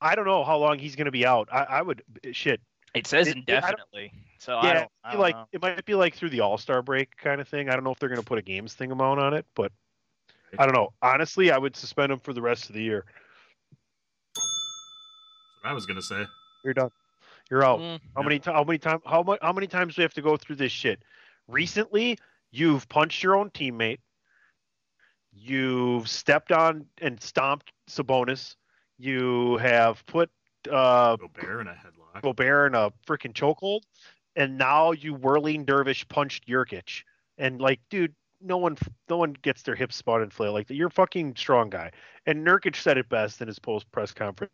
[0.00, 1.48] I don't know how long he's going to be out.
[1.52, 2.60] I, I would, shit.
[2.94, 4.12] It says It- it- I don't- indefinitely.
[4.38, 5.46] So I yeah, don't, I don't like know.
[5.52, 7.68] it might be like through the All Star break kind of thing.
[7.68, 9.70] I don't know if they're going to put a games thing amount on it, but
[10.58, 10.92] I don't know.
[11.00, 13.04] Honestly, I would suspend him for the rest of the year.
[14.34, 14.44] That's
[15.62, 16.26] what I was gonna say.
[16.64, 16.90] You're done.
[17.50, 17.78] You're out.
[17.78, 18.00] Mm.
[18.16, 20.22] How many ti- how many times how much how many times do we have to
[20.22, 21.02] go through this shit?
[21.46, 22.18] Recently,
[22.50, 24.00] you've punched your own teammate.
[25.32, 28.56] You've stepped on and stomped Sabonis.
[28.98, 30.30] You have put
[30.70, 32.01] uh Gobert in a headlock.
[32.20, 33.82] Gobert in a freaking chokehold,
[34.36, 37.02] and now you whirling dervish punched Nurkic.
[37.38, 38.76] And like, dude, no one
[39.08, 40.74] no one gets their hips spun and flail like that.
[40.74, 41.92] You're a fucking strong guy.
[42.26, 44.50] And Nurkic said it best in his post press conference.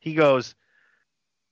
[0.00, 0.54] He goes,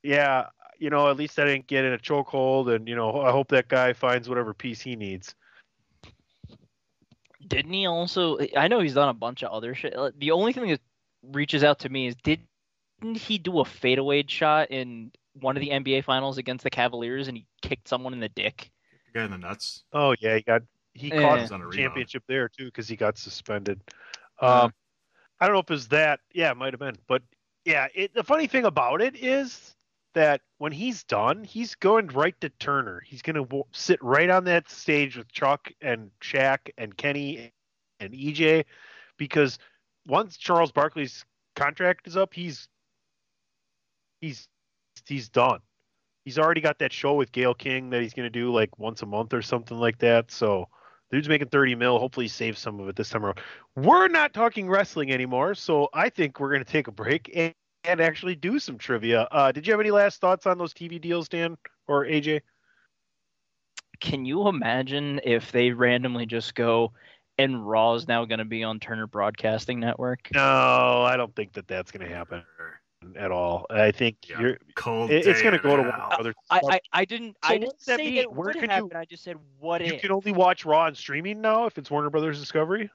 [0.03, 0.47] "Yeah,
[0.79, 3.49] you know, at least I didn't get in a chokehold, and you know, I hope
[3.49, 5.35] that guy finds whatever piece he needs."
[7.47, 8.39] Didn't he also?
[8.57, 9.95] I know he's done a bunch of other shit.
[10.19, 10.81] The only thing that
[11.23, 12.15] reaches out to me is
[13.01, 17.29] didn't he do a fadeaway shot in one of the NBA finals against the Cavaliers
[17.29, 18.71] and he kicked someone in the dick?
[19.07, 19.85] The guy in the nuts.
[19.93, 20.63] Oh yeah, he got
[20.95, 21.21] he Yeah.
[21.21, 23.81] caught He his on a championship there too because he got suspended.
[24.41, 24.65] Uh-huh.
[24.67, 24.73] Um,
[25.41, 26.21] I don't know if it's that.
[26.33, 26.97] Yeah, it might have been.
[27.09, 27.23] But
[27.65, 29.75] yeah, it, the funny thing about it is
[30.15, 33.01] that when he's done, he's going right to Turner.
[33.07, 37.53] He's going to w- sit right on that stage with Chuck and Shaq and Kenny
[38.01, 38.65] and EJ
[39.17, 39.59] because
[40.07, 42.69] once Charles Barkley's contract is up, he's
[44.21, 44.49] he's
[45.07, 45.61] he's done.
[46.25, 49.03] He's already got that show with Gayle King that he's going to do like once
[49.03, 50.31] a month or something like that.
[50.31, 50.69] So
[51.11, 51.99] dude's making 30 mil.
[51.99, 53.41] Hopefully he saves some of it this time around.
[53.75, 57.55] We're not talking wrestling anymore, so I think we're going to take a break and,
[57.85, 59.27] and actually do some trivia.
[59.31, 61.57] Uh, did you have any last thoughts on those TV deals, Dan
[61.89, 62.43] or AJ?
[63.99, 66.93] Can you imagine if they randomly just go
[67.39, 70.29] and Raw is now going to be on Turner Broadcasting Network?
[70.35, 72.43] No, I don't think that that's going to happen
[73.17, 73.67] at all.
[73.71, 76.33] I think Yeah, you're cold it- it's going to go to in Warner hell.
[76.51, 78.15] I, I, I didn't So I didn't say mean?
[78.17, 80.03] that it Where would can you- I just said what you if.
[80.03, 82.91] can only watch Raw on streaming now if it's Warner Brothers Discovery.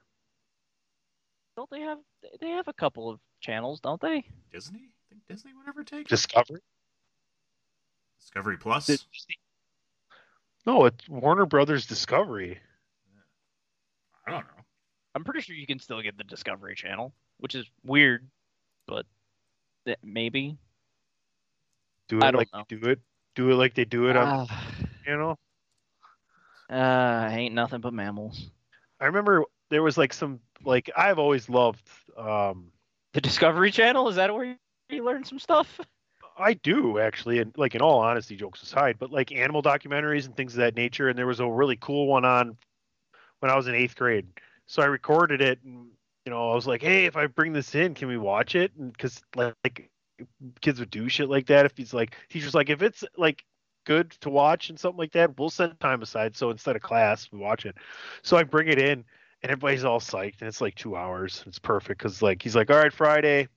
[1.56, 1.98] Don't they have
[2.40, 4.24] they have a couple of channels, don't they?
[4.52, 4.90] Disney?
[4.90, 6.06] I think Disney would ever take.
[6.08, 6.60] Discovery?
[8.20, 8.86] Discovery Plus.
[8.86, 9.04] Did-
[10.66, 12.60] No, it's Warner Brothers Discovery.
[14.26, 14.64] I don't know.
[15.14, 18.28] I'm pretty sure you can still get the Discovery Channel, which is weird,
[18.86, 19.06] but that
[20.02, 20.58] maybe.
[22.08, 22.64] Do it I don't like know.
[22.68, 23.00] they do it.
[23.34, 25.36] Do it like they do it on Ah, you know.
[26.70, 28.50] uh, ain't nothing but mammals.
[29.00, 32.72] I remember there was like some like I've always loved um
[33.12, 34.56] The Discovery Channel is that where you-
[34.90, 35.80] you learn some stuff?
[36.38, 40.36] I do actually, and like in all honesty, jokes aside, but like animal documentaries and
[40.36, 41.08] things of that nature.
[41.08, 42.56] And there was a really cool one on
[43.40, 44.26] when I was in eighth grade.
[44.66, 45.90] So I recorded it, and
[46.26, 48.72] you know, I was like, "Hey, if I bring this in, can we watch it?"
[48.76, 49.90] And because like, like
[50.60, 51.66] kids would do shit like that.
[51.66, 53.44] If he's like, teacher's like, if it's like
[53.84, 56.36] good to watch and something like that, we'll set time aside.
[56.36, 57.76] So instead of class, we watch it.
[58.22, 59.04] So I bring it in,
[59.42, 61.44] and everybody's all psyched, and it's like two hours.
[61.46, 63.48] It's perfect because like he's like, "All right, Friday,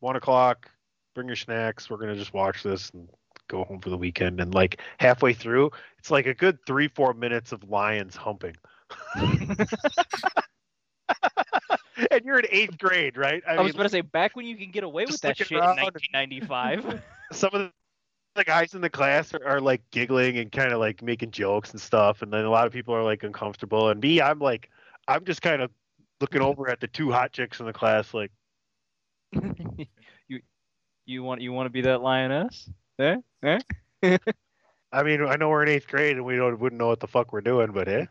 [0.00, 0.70] one o'clock."
[1.14, 1.90] bring your snacks.
[1.90, 3.08] We're gonna just watch this and
[3.48, 4.40] go home for the weekend.
[4.40, 8.54] And like halfway through, it's like a good three, four minutes of lions humping.
[12.10, 13.42] and you're in eighth grade, right?
[13.46, 15.58] I, was about to say back when you can get away with that shit in
[15.58, 17.02] around and- 1995.
[17.32, 17.70] some of
[18.34, 21.72] the guys in the class are, are like giggling and kind of like making jokes
[21.72, 23.88] and stuff, and then a lot of people are like uncomfortable.
[23.88, 24.70] And me, I'm like,
[25.08, 25.70] I'm just kind of
[26.20, 28.30] looking over at the two hot chicks in the class, like,
[30.28, 30.40] you
[31.04, 32.70] you want you want to be that lioness?
[32.98, 33.16] Eh?
[33.42, 33.58] Eh?
[34.90, 37.06] I mean, I know we're in eighth grade and we don't wouldn't know what the
[37.06, 38.06] fuck we're doing, but eh.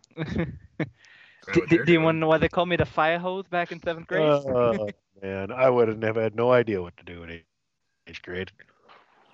[1.54, 3.72] D- d- do you want to know why they called me the fire hose back
[3.72, 4.24] in seventh grade?
[4.24, 4.90] Oh
[5.22, 7.46] man, I would have never had no idea what to do in eighth-
[8.08, 8.52] eighth grade.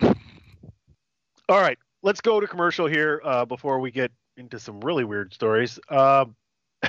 [0.00, 5.34] All right, let's go to commercial here uh, before we get into some really weird
[5.34, 5.78] stories.
[5.88, 6.34] Um,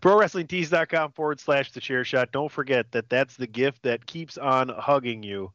[0.00, 2.32] ProWrestlingTees.com forward slash the chair shot.
[2.32, 5.52] Don't forget that that's the gift that keeps on hugging you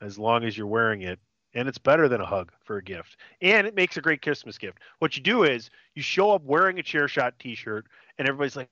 [0.00, 1.18] as long as you're wearing it.
[1.56, 3.16] And it's better than a hug for a gift.
[3.40, 4.78] And it makes a great Christmas gift.
[5.00, 7.86] What you do is you show up wearing a chair shot t shirt,
[8.18, 8.68] and everybody's like,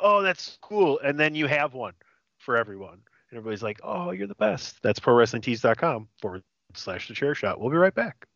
[0.00, 1.00] oh, that's cool.
[1.02, 1.94] And then you have one
[2.38, 3.00] for everyone.
[3.30, 4.76] And everybody's like, oh, you're the best.
[4.82, 6.42] That's ProWrestlingTees.com forward
[6.74, 7.58] slash the chair shot.
[7.58, 8.26] We'll be right back.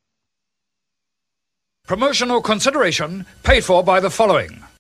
[1.87, 4.65] Promotional consideration paid for by the following.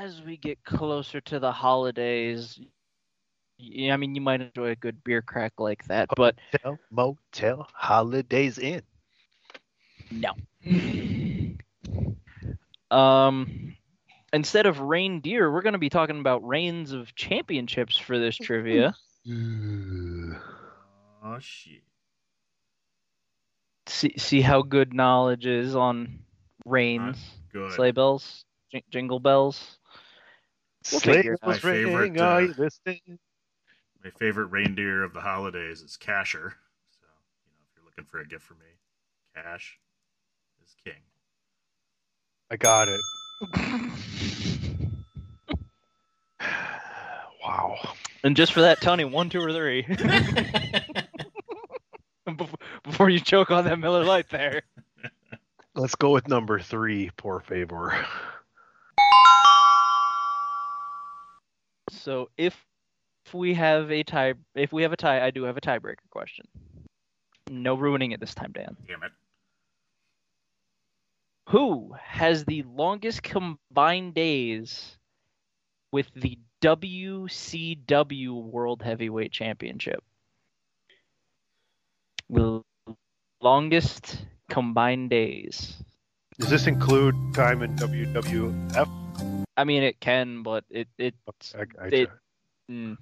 [0.00, 2.58] As we get closer to the holidays,
[3.60, 8.58] I mean, you might enjoy a good beer crack like that, but Hotel, motel, holidays
[8.58, 8.82] in.
[10.10, 10.32] no.
[12.90, 13.76] Um,
[14.32, 18.94] instead of reindeer, we're going to be talking about reigns of championships for this trivia.
[21.22, 21.82] Oh shit.
[23.86, 26.20] see see how good knowledge is on
[26.64, 27.18] reigns,
[27.74, 29.78] sleigh bells, jing- jingle bells.
[30.90, 33.18] We'll Sleigh figure it My bells favorite, are uh, you listening?
[34.02, 36.54] My favorite reindeer of the holidays is Casher.
[37.00, 37.06] So,
[37.44, 38.66] you know, if you're looking for a gift for me,
[39.34, 39.78] Cash
[40.64, 40.94] is king.
[42.50, 43.00] I got it.
[47.44, 47.76] wow.
[48.24, 49.86] And just for that, Tony, one, two, or three.
[52.84, 54.62] Before you choke on that Miller Lite there.
[55.74, 57.94] Let's go with number three, poor favor.
[62.00, 62.56] So if
[63.26, 66.08] if we have a tie, if we have a tie, I do have a tiebreaker
[66.10, 66.46] question.
[67.50, 68.76] No ruining it this time, Dan.
[68.86, 69.12] Damn it.
[71.48, 74.96] Who has the longest combined days
[75.92, 80.02] with the WCW World Heavyweight Championship?
[82.30, 82.62] The
[83.40, 85.82] longest combined days.
[86.38, 89.09] Does this include time in WWF?
[89.56, 91.14] I mean, it can, but it it
[91.54, 92.10] I, I, it.
[92.70, 92.96] mm.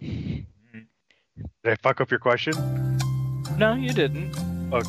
[0.00, 0.46] did
[1.64, 2.54] I fuck up your question?
[3.58, 4.34] No, you didn't.
[4.72, 4.80] Oh.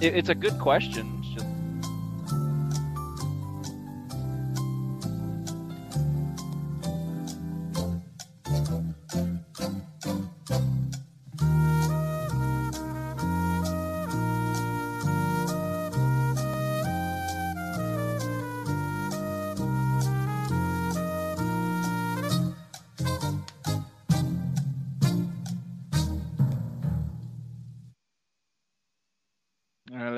[0.00, 1.23] It, it's a good question.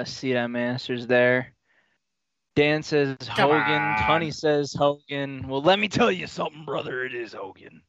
[0.07, 1.53] It's just let's see them answers there.
[2.55, 3.83] Dan says Come Hogan.
[3.83, 4.03] on.
[4.07, 5.47] Tony says Hogan.
[5.49, 7.05] Well, let me tell you something, brother.
[7.05, 7.83] It is Hogan.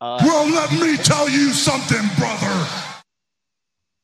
[0.00, 2.46] Uh, Well, let me tell you something, brother.
[2.46, 3.02] I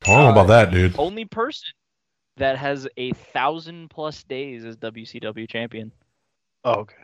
[0.07, 0.99] don't know about that, dude.
[0.99, 1.73] only person
[2.37, 5.93] that has a thousand plus days as WCW champion.
[6.65, 6.97] Oh, okay.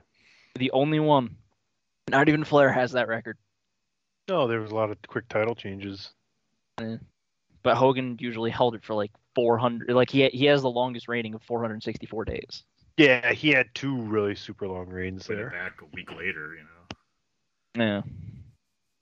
[0.57, 1.37] The only one.
[2.11, 3.39] Not even Flair has that record.
[4.29, 6.11] No, there was a lot of quick title changes.
[6.77, 9.91] But Hogan usually held it for like 400.
[9.91, 12.63] Like he he has the longest rating of 464 days.
[12.97, 15.51] Yeah, he had two really super long reigns Put there.
[15.51, 17.85] back a week later, you know.
[17.85, 18.03] Yeah.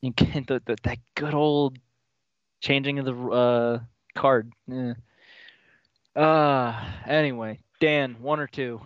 [0.02, 1.78] You can't the, the, that good old
[2.60, 3.80] changing of the uh
[4.14, 4.52] card.
[4.66, 4.94] Yeah.
[6.14, 8.80] Uh anyway, Dan, one or two.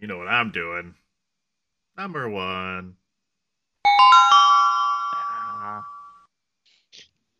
[0.00, 0.94] You know what I'm doing.
[1.96, 2.96] Number one.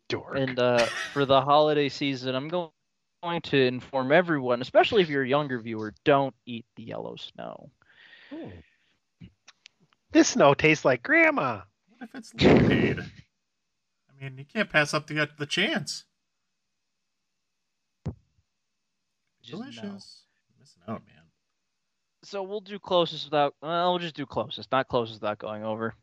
[0.09, 0.37] Dork.
[0.37, 2.71] And uh, for the holiday season, I'm go-
[3.23, 7.69] going to inform everyone, especially if you're a younger viewer, don't eat the yellow snow.
[8.29, 8.49] Hmm.
[10.11, 11.61] This snow tastes like grandma.
[11.89, 12.99] What if it's lemonade?
[12.99, 16.05] I mean, you can't pass up the the chance.
[19.41, 19.59] Just no.
[19.59, 20.23] Delicious.
[20.59, 21.23] Missing out, man.
[22.23, 23.55] So we'll do closest without.
[23.61, 25.93] Well, we'll just do closest, not closest without going over.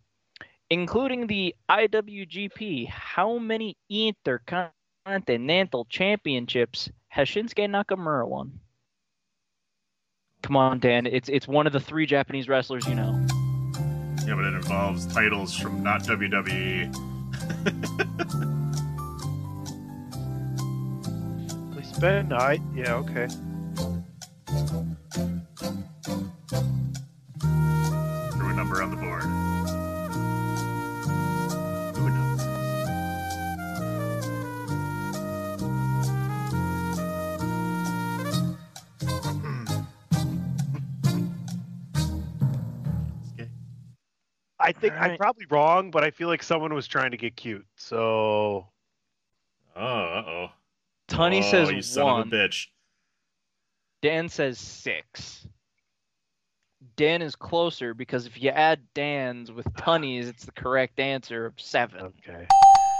[0.70, 8.58] Including the IWGP, how many Intercontinental Championships has Shinsuke Nakamura won?
[10.42, 11.06] Come on, Dan.
[11.06, 13.24] It's it's one of the three Japanese wrestlers you know.
[14.26, 16.02] Yeah, but it involves titles from not.
[16.02, 16.92] WWE.
[21.72, 22.34] Please spend.
[22.34, 23.28] I yeah okay.
[28.32, 29.13] Threw a number on the board.
[44.64, 47.66] I think I'm probably wrong, but I feel like someone was trying to get cute.
[47.76, 48.66] So
[49.76, 50.46] Oh, uh oh.
[51.08, 52.20] Tunney oh, says you son one.
[52.22, 52.68] of a bitch.
[54.02, 55.46] Dan says six.
[56.96, 61.54] Dan is closer because if you add Dan's with Tunney's, it's the correct answer of
[61.58, 62.12] seven.
[62.28, 62.46] Okay.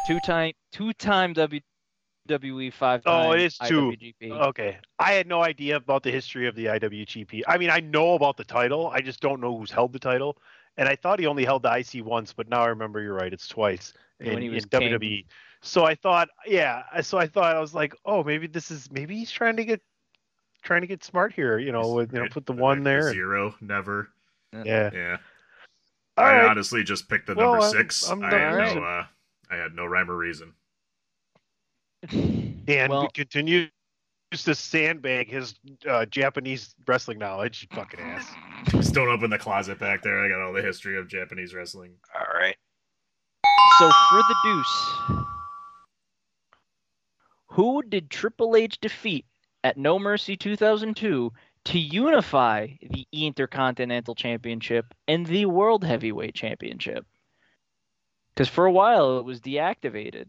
[0.06, 3.92] Two time, two time WWE, five Oh, time it is two.
[3.92, 4.30] IWGP.
[4.48, 4.78] Okay.
[4.98, 7.42] I had no idea about the history of the IWGP.
[7.46, 8.88] I mean, I know about the title.
[8.88, 10.36] I just don't know who's held the title.
[10.76, 13.32] And I thought he only held the IC once, but now I remember you're right.
[13.32, 14.92] It's twice in, When he was in king.
[14.92, 15.24] WWE.
[15.62, 16.82] So I thought, yeah.
[17.00, 19.80] So I thought I was like, oh, maybe this is maybe he's trying to get
[20.62, 21.58] trying to get smart here.
[21.58, 23.06] You know, with you know, put the the one next there.
[23.08, 24.08] and- Zero, never.
[24.52, 24.90] Yeah.
[24.92, 25.16] Yeah.
[26.16, 26.48] All I right.
[26.50, 28.08] honestly just picked the Well, number I'm- six.
[28.10, 29.06] I'm I had with no, uh,
[29.50, 30.52] I had no rhyme or reason.
[32.10, 33.10] Dan Well-
[34.34, 35.54] continues to sandbag his
[35.88, 37.62] uh, Japanese wrestling knowledge.
[37.70, 38.26] You fucking ass.
[38.68, 40.24] Just don't open the closet back there.
[40.24, 41.92] I got all the history of Japanese wrestling.
[42.14, 42.56] All right.
[43.78, 45.24] So for the deuce,
[47.46, 49.24] who did Triple H defeat
[49.62, 51.32] at No Mercy 2002
[51.66, 57.06] to unify the Intercontinental Championship and the World Heavyweight Championship?
[58.34, 60.26] Because for a while it was deactivated.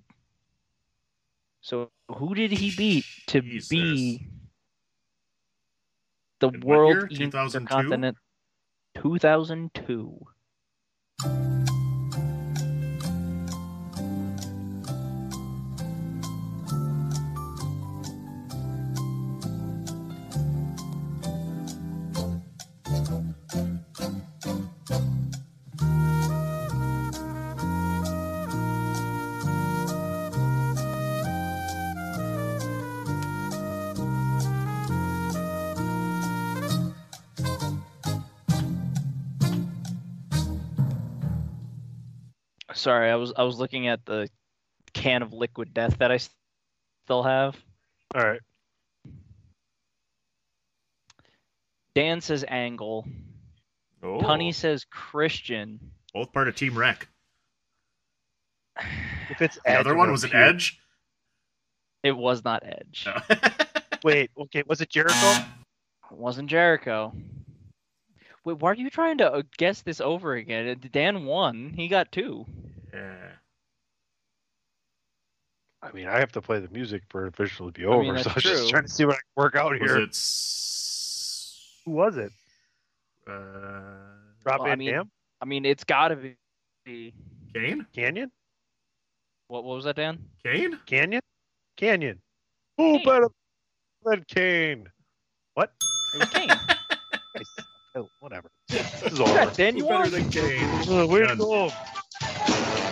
[1.66, 4.28] So who did he beat to be
[6.40, 7.24] the In World year?
[7.24, 8.22] Intercontinental
[9.02, 10.28] 2002?
[42.86, 44.30] Sorry, I was I was looking at the
[44.94, 46.20] can of liquid death that I
[47.04, 47.58] still have.
[48.14, 48.40] All right.
[51.96, 53.08] Dan says Angle.
[54.04, 55.80] Oh, Tunney says Christian.
[56.14, 57.08] both part of Team Wreck.
[59.32, 60.36] If it's The other one was an.
[60.36, 60.80] Edge.
[62.04, 63.08] It was not Edge.
[64.04, 65.44] Wait, okay, was it Jericho?
[66.12, 67.14] It wasn't Jericho.
[68.44, 70.80] Wait, why are you trying to uh, guess this over again?
[70.92, 71.74] Dan won.
[71.76, 72.46] He got two.
[72.96, 73.30] Yeah.
[75.82, 78.02] I mean, I have to play the music for it officially to be I over,
[78.14, 79.82] mean, so I that's was just trying to see what I can work out Was
[79.82, 79.98] here.
[80.00, 82.32] it s- Who was it?
[83.28, 83.32] uh,
[84.46, 85.12] Rob Well, I Van mean- Dam?
[85.42, 86.16] I mean, it's got to
[86.86, 87.14] be.
[87.54, 87.86] Kane?
[87.94, 88.32] Canyon?
[89.48, 90.18] What, what was that, Dan?
[90.44, 90.80] Kane?
[90.86, 91.22] Canyon?
[91.78, 92.20] Canyon.
[92.78, 93.06] Who Kane.
[93.06, 93.28] better
[94.06, 94.90] than Kane?
[95.56, 95.72] What?
[96.16, 96.50] It was Kane.
[97.98, 98.50] Oh, whatever.
[98.68, 99.52] This is Yeah, over.
[99.54, 100.68] Dan, you Who better than Kane?
[100.90, 101.38] Uh, way to Done.
[101.38, 101.72] go.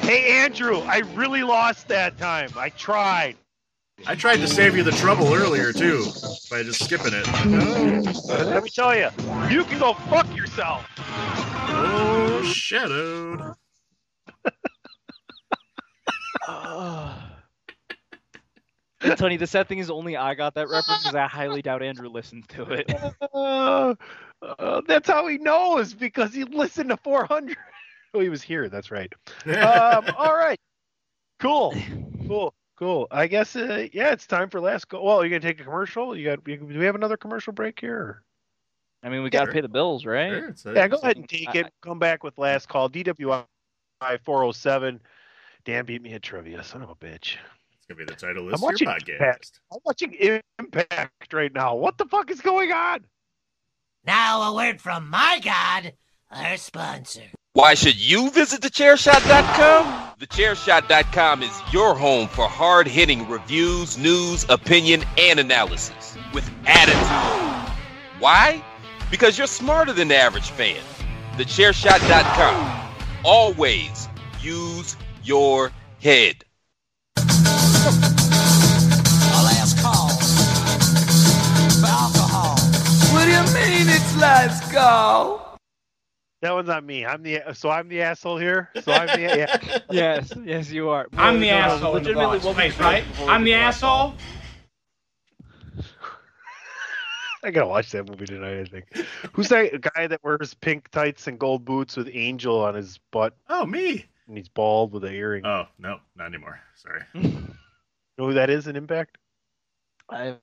[0.04, 2.50] Hey, Andrew, I really lost that time.
[2.58, 3.38] I tried.
[4.06, 6.04] I tried to save you the trouble earlier too
[6.52, 7.26] by just skipping it.
[8.28, 9.10] Let me tell you,
[9.50, 10.86] you can go fuck yourself.
[10.98, 13.56] Oh, shadowed.
[19.16, 22.10] Tony, the sad thing is, only I got that reference because I highly doubt Andrew
[22.10, 22.92] listened to it.
[23.34, 23.96] Uh,
[24.60, 27.56] uh, that's how he knows because he listened to 400.
[28.14, 28.70] Oh, he was here.
[28.70, 29.12] That's right.
[29.46, 30.60] Um, all right.
[31.40, 31.74] Cool.
[32.28, 32.54] Cool.
[32.80, 33.08] Cool.
[33.12, 35.04] I guess, uh, yeah, it's time for last go.
[35.04, 36.16] Well, are you going to take a commercial?
[36.16, 38.24] You got, you, do we have another commercial break here?
[39.04, 39.54] I mean, we got to Sure.
[39.56, 40.30] pay the bills, right?
[40.30, 41.74] Sure, it's Yeah, go ahead and take I- it.
[41.82, 42.90] Come back with last call.
[42.90, 43.44] DWI
[44.24, 45.02] 407.
[45.66, 46.64] Dan beat me at trivia.
[46.64, 47.36] Son of a bitch.
[47.76, 49.10] It's gonna be the title I'm of your podcast.
[49.10, 49.60] Impact.
[49.72, 50.14] I'm watching
[50.60, 51.76] Impact right now.
[51.76, 53.06] What the fuck is going on?
[54.06, 55.94] Now a word from my God,
[56.32, 57.24] our sponsor.
[57.56, 60.16] Why should you visit thechairshot.com?
[60.20, 67.76] Thechairshot.com is your home for hard hitting reviews, news, opinion, and analysis with attitude.
[68.18, 68.66] Why?
[69.12, 70.82] Because you're smarter than the average fan.
[71.34, 72.90] Thechairshot.com.
[73.24, 74.10] Always
[74.42, 76.44] use your head.
[83.14, 85.53] What do you mean it's last call?
[86.44, 87.06] That one's on me.
[87.06, 88.70] I'm the so I'm the asshole here.
[88.84, 89.80] So I'm the yeah.
[89.90, 91.08] yes, yes, you are.
[91.14, 93.06] I'm the No, no, asshole in the legitimately, boss what we place, said right?
[93.30, 94.14] I'm the asshole.
[97.46, 98.60] I gotta watch that movie tonight.
[98.60, 99.08] I think.
[99.32, 103.38] Who's that guy that wears pink tights and gold boots with angel on his butt?
[103.48, 104.06] Oh, me.
[104.28, 105.46] And he's bald with a earring.
[105.46, 106.60] Oh no, not anymore.
[106.76, 107.04] Sorry.
[107.14, 107.46] know
[108.18, 109.18] who that is in Impact?
[110.10, 110.36] I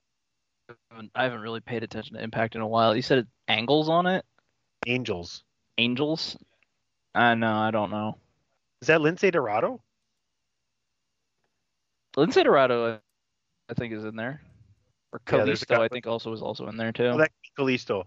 [0.89, 2.95] haven't, I haven't really paid attention to Impact in a while.
[2.95, 4.25] You said it, angles on it?
[4.87, 5.43] Angels.
[5.81, 6.37] Angels?
[7.15, 7.57] I know.
[7.57, 8.17] I don't know.
[8.81, 9.81] Is that Lince Dorado?
[12.15, 12.99] Lince Dorado, I-
[13.69, 14.41] I think, is in there.
[15.13, 17.05] Or Yeah, there's a Kalisto, guy- I think, also is also in there too.
[17.13, 18.05] Oh, that Kalisto.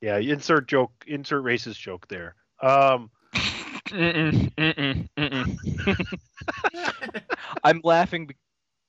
[0.00, 2.34] Yeah, insert joke, insert racist joke there.
[2.62, 3.10] Um,
[3.88, 6.18] Mm-mm, mm-mm, mm-mm.
[7.64, 8.26] I'm laughing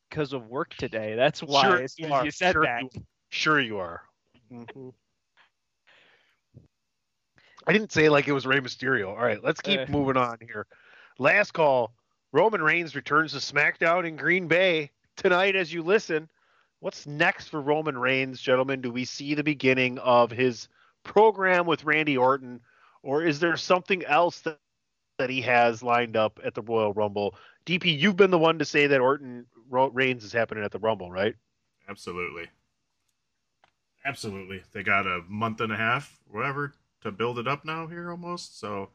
[0.09, 1.15] because of work today.
[1.15, 1.67] That's why.
[1.67, 2.25] Sure you are.
[2.25, 2.83] you said Sure that.
[2.83, 2.89] you-
[3.29, 4.03] sure you are.
[4.51, 4.93] Mhm.
[7.69, 9.09] I didn't say like it was Rey Mysterio.
[9.09, 9.85] All right, let's keep Uh.
[9.89, 10.65] moving on here.
[11.19, 11.93] Last call.
[12.31, 16.27] Roman Reigns returns to SmackDown in Green Bay tonight as you listen.
[16.79, 18.81] What's next for Roman Reigns, gentlemen?
[18.81, 20.67] Do we see the beginning of his
[21.03, 22.59] program with Randy Orton,
[23.03, 24.57] or is there something else that,
[25.19, 27.35] that he has lined up at the Royal Rumble?
[27.67, 30.79] DP, you've been the one to say that Orton Ro- Reigns is happening at the
[30.79, 31.35] Rumble, right?
[31.87, 32.47] Absolutely.
[34.05, 34.63] Absolutely.
[34.71, 38.59] They got a month and a half, whatever, to build it up now here almost.
[38.59, 38.89] So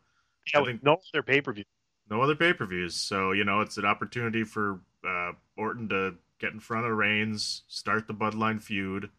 [0.53, 1.65] Yeah, I think no other pay per view.
[2.11, 2.95] no other pay per views.
[2.97, 7.63] So, you know, it's an opportunity for uh, Orton to get in front of Reigns,
[7.69, 9.11] start the Bloodline feud,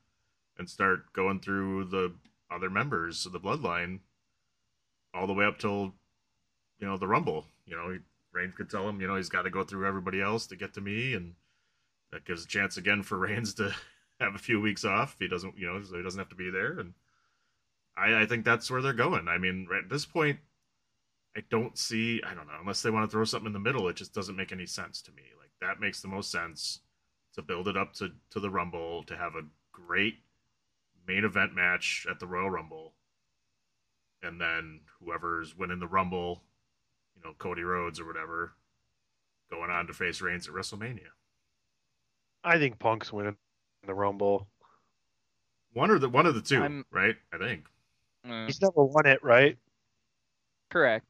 [0.57, 2.13] and start going through the
[2.51, 3.99] other members of the Bloodline
[5.13, 5.93] all the way up till,
[6.79, 7.45] you know, the Rumble.
[7.65, 7.97] You know,
[8.33, 10.73] Reigns could tell him, you know, he's got to go through everybody else to get
[10.75, 11.13] to me.
[11.13, 11.33] And
[12.11, 13.73] that gives a chance again for Reigns to
[14.19, 15.15] have a few weeks off.
[15.19, 16.79] He doesn't, you know, so he doesn't have to be there.
[16.79, 16.93] And
[17.97, 19.27] I, I think that's where they're going.
[19.27, 20.39] I mean, right at this point,
[21.35, 22.21] I don't see.
[22.25, 23.87] I don't know unless they want to throw something in the middle.
[23.87, 25.23] It just doesn't make any sense to me.
[25.39, 26.79] Like that makes the most sense
[27.33, 29.41] to build it up to to the Rumble to have a
[29.71, 30.15] great
[31.07, 32.93] main event match at the Royal Rumble,
[34.23, 36.41] and then whoever's winning the Rumble,
[37.15, 38.53] you know, Cody Rhodes or whatever,
[39.49, 41.11] going on to face Reigns at WrestleMania.
[42.43, 43.37] I think Punk's winning
[43.85, 44.47] the Rumble.
[45.73, 47.15] One or the one of the 2 I'm- right?
[47.33, 47.65] I think.
[48.25, 49.57] Mm, He's never won it, right?
[50.69, 51.07] correct.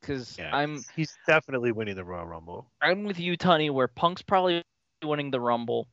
[0.00, 2.66] Because Yeah, I'm he's definitely winning the Royal Rumble.
[2.80, 4.62] I'm with you, Tony, where Punk's probably
[5.04, 5.86] winning the Rumble,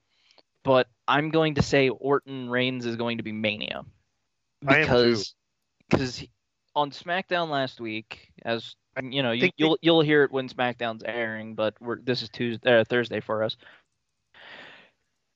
[0.63, 3.83] but I'm going to say Orton Reigns is going to be Mania
[4.67, 5.25] I am too.
[5.25, 5.35] because
[5.89, 6.23] because
[6.75, 10.49] on SmackDown last week, as you know, you, think they- you'll you'll hear it when
[10.49, 13.57] SmackDown's airing, but we're this is Tuesday uh, Thursday for us.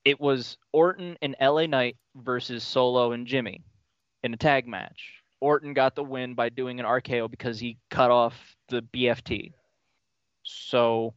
[0.04, 3.62] It was Orton and LA Knight versus Solo and Jimmy
[4.22, 5.14] in a tag match.
[5.40, 9.52] Orton got the win by doing an RKO because he cut off the BFT.
[10.42, 11.14] So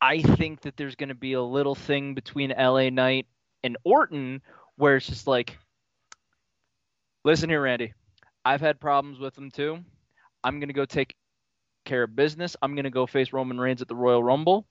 [0.00, 3.26] I think that there's going to be a little thing between LA Knight
[3.62, 4.42] and Orton
[4.76, 5.56] where it's just like,
[7.24, 7.94] listen here, Randy.
[8.44, 9.78] I've had problems with him too.
[10.42, 11.14] I'm going to go take
[11.86, 12.56] care of business.
[12.60, 14.66] I'm going to go face Roman Reigns at the Royal Rumble.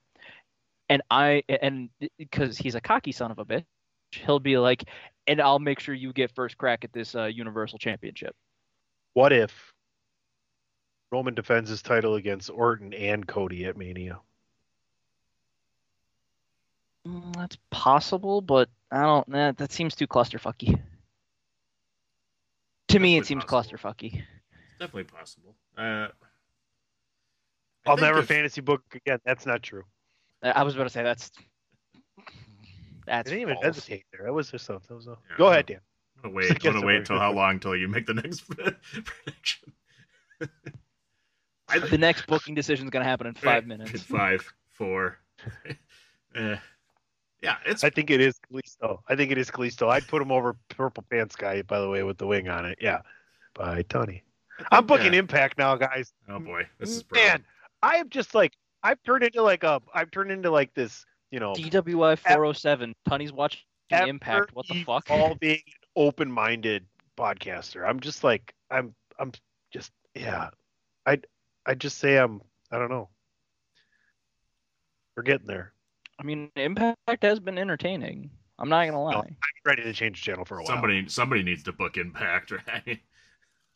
[0.89, 3.65] And I, and because he's a cocky son of a bitch,
[4.11, 4.84] he'll be like,
[5.28, 8.36] and I'll make sure you get first crack at this uh, Universal Championship.
[9.13, 9.74] What if
[11.11, 14.19] Roman defends his title against Orton and Cody at Mania?
[17.07, 19.30] Mm, That's possible, but I don't.
[19.30, 20.80] That that seems too clusterfucky.
[22.89, 24.13] To me, it seems clusterfucky.
[24.15, 25.55] It's definitely possible.
[25.78, 26.07] Uh,
[27.86, 29.19] I'll never if- fantasy book again.
[29.26, 29.84] That's not true.
[30.41, 31.32] I I was about to say that's
[33.06, 33.66] that's I didn't even false.
[33.66, 34.26] hesitate there.
[34.26, 35.12] That was just a, that was a...
[35.30, 35.66] Yeah, Go ahead.
[35.66, 35.80] Dan.
[36.18, 36.45] I'm gonna wait.
[36.51, 39.74] I I'm gonna wait very till how long till you make the next prediction.
[41.70, 44.04] I, The next booking decision is going to happen in five minutes.
[44.04, 45.18] Five, four.
[46.36, 46.56] uh,
[47.41, 48.99] yeah, it's I think it is Kalisto.
[49.10, 49.89] I think it is Kalisto.
[49.89, 52.78] I'd put him over Purple Pants guy, by the way, with the wing on it.
[52.82, 53.01] Yeah.
[53.54, 54.24] By Tony.
[54.72, 56.14] I'm booking uh, Impact now, guys.
[56.30, 57.43] Oh boy, this is Man,
[57.82, 61.39] I am just like I've turned into like a I've turned into like this, you
[61.39, 62.93] know, DWI 407.
[63.09, 64.55] Tunney's watching ever Impact.
[64.55, 65.09] What the fuck?
[65.09, 65.63] all being
[65.95, 66.86] open-minded
[67.17, 67.89] podcaster.
[67.89, 69.31] I'm just like I'm I'm
[69.71, 70.51] just yeah.
[71.07, 71.17] I
[71.65, 72.39] I just say I'm
[72.71, 73.09] I don't know.
[75.17, 75.73] We're getting there.
[76.19, 78.29] I mean, Impact has been entertaining.
[78.59, 79.15] I'm not gonna lie.
[79.15, 80.67] I'm ready to change the channel for a while.
[80.67, 81.09] somebody.
[81.09, 82.99] Somebody needs to book Impact, right?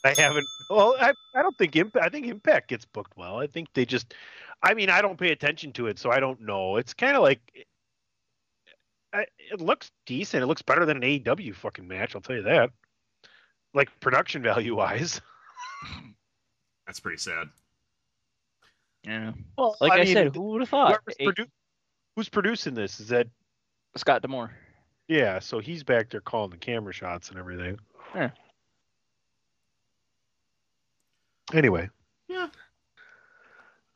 [0.05, 0.45] I haven't.
[0.69, 2.05] Well, I I don't think Impact.
[2.05, 3.39] I think Impact gets booked well.
[3.39, 4.13] I think they just.
[4.63, 6.77] I mean, I don't pay attention to it, so I don't know.
[6.77, 7.39] It's kind of like.
[9.13, 10.43] I, it looks decent.
[10.43, 12.13] It looks better than an AEW fucking match.
[12.15, 12.71] I'll tell you that.
[13.73, 15.21] Like production value wise.
[16.87, 17.47] That's pretty sad.
[19.03, 19.31] Yeah.
[19.57, 20.99] Well, Like I, mean, said, who would have thought?
[21.17, 21.49] whoever's produ-
[22.15, 22.99] who's producing this?
[22.99, 23.27] Is that
[23.95, 24.51] Scott D'Amore.
[25.07, 25.39] yeah?
[25.39, 27.79] So he's back there calling the camera shots and everything.
[28.13, 28.31] Yeah.
[31.53, 31.89] Anyway,
[32.27, 32.49] Yeah.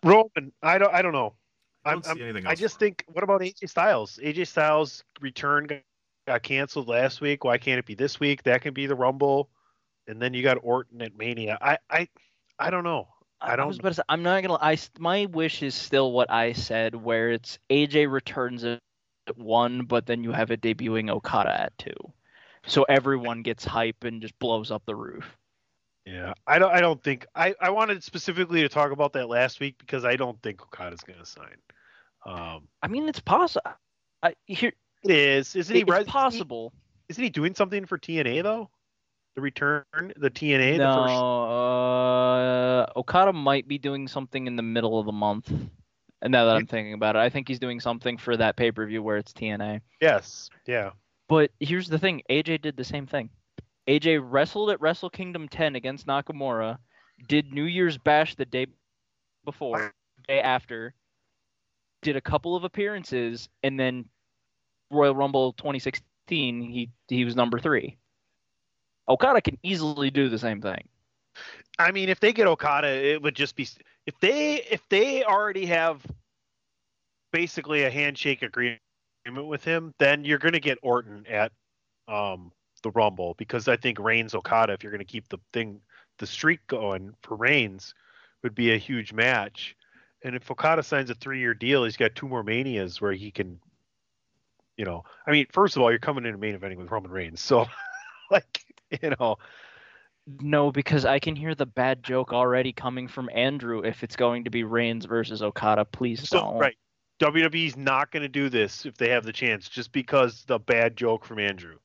[0.04, 1.34] Roman, I don't, I don't know.
[1.86, 4.20] I don't I'm- anything I just think, what about AJ Styles?
[4.24, 5.80] AJ Styles return got,
[6.28, 7.44] got canceled last week.
[7.44, 8.44] Why can't it be this week?
[8.44, 9.50] That can be the Rumble,
[10.08, 11.58] and then you got Orton at Mania.
[11.62, 12.08] I, I,
[12.60, 13.08] I don't know.
[13.42, 13.68] I I don't.
[13.68, 14.60] was about to say, I'm not gonna.
[14.62, 18.80] I my wish is still what I said, where it's AJ returns at
[19.36, 22.14] one, but then you have it debuting Okada at two,
[22.68, 25.26] so everyone gets hype and just blows up the roof.
[26.06, 26.72] Yeah, I don't.
[26.72, 27.26] I don't think.
[27.36, 31.02] I, I wanted specifically to talk about that last week because I don't think Okada's
[31.02, 31.58] going to sign.
[32.26, 33.72] Um, I mean, it's possible.
[34.24, 34.74] I here
[35.04, 35.56] it is.
[35.56, 35.84] Isn't he?
[35.88, 36.74] it's possible.
[37.10, 38.70] Isn't he doing something for TNA though?
[39.36, 41.14] The return, the TNA, no, the first.
[42.96, 45.50] uh, Okada might be doing something in the middle of the month.
[46.22, 48.72] And now that I'm thinking about it, I think he's doing something for that pay
[48.72, 49.82] per view where it's TNA.
[50.02, 50.50] Yes.
[50.68, 50.92] Yeah.
[51.30, 53.30] But here's the thing: AJ did the same thing.
[53.88, 56.78] AJ wrestled at Wrestle Kingdom 10 against Nakamura,
[57.28, 58.68] did New Year's Bash the day
[59.46, 59.94] before,
[60.28, 60.94] day after,
[62.02, 64.06] did a couple of appearances, and then
[64.92, 67.98] Royal Rumble 2016, he he was number three.
[69.08, 70.88] Okada can easily do the same thing.
[71.80, 73.68] I mean, if they get Okada, it would just be
[74.06, 76.06] if they if they already have
[77.32, 78.80] basically a handshake agreement
[79.26, 81.52] with him, then you're going to get Orton at
[82.08, 82.52] um,
[82.84, 85.82] the Rumble because I think Reigns Okada, if you're going to keep the thing
[86.18, 87.94] the streak going for Reigns,
[88.44, 89.76] would be a huge match.
[90.24, 93.32] And if Okada signs a three year deal, he's got two more manias where he
[93.32, 93.60] can,
[94.78, 97.12] you know, I mean, first of all, you're coming in a main eventing with Roman
[97.12, 97.66] Reigns, so
[98.32, 98.64] like,
[99.02, 99.38] you know,
[100.40, 104.44] No, because I can hear the bad joke already coming from Andrew if it's going
[104.44, 105.86] to be Reigns versus Okada.
[105.86, 106.60] Please So don't.
[106.60, 106.78] right,
[107.20, 110.96] WWE's not going to do this if they have the chance, just because the bad
[110.96, 111.78] joke from Andrew.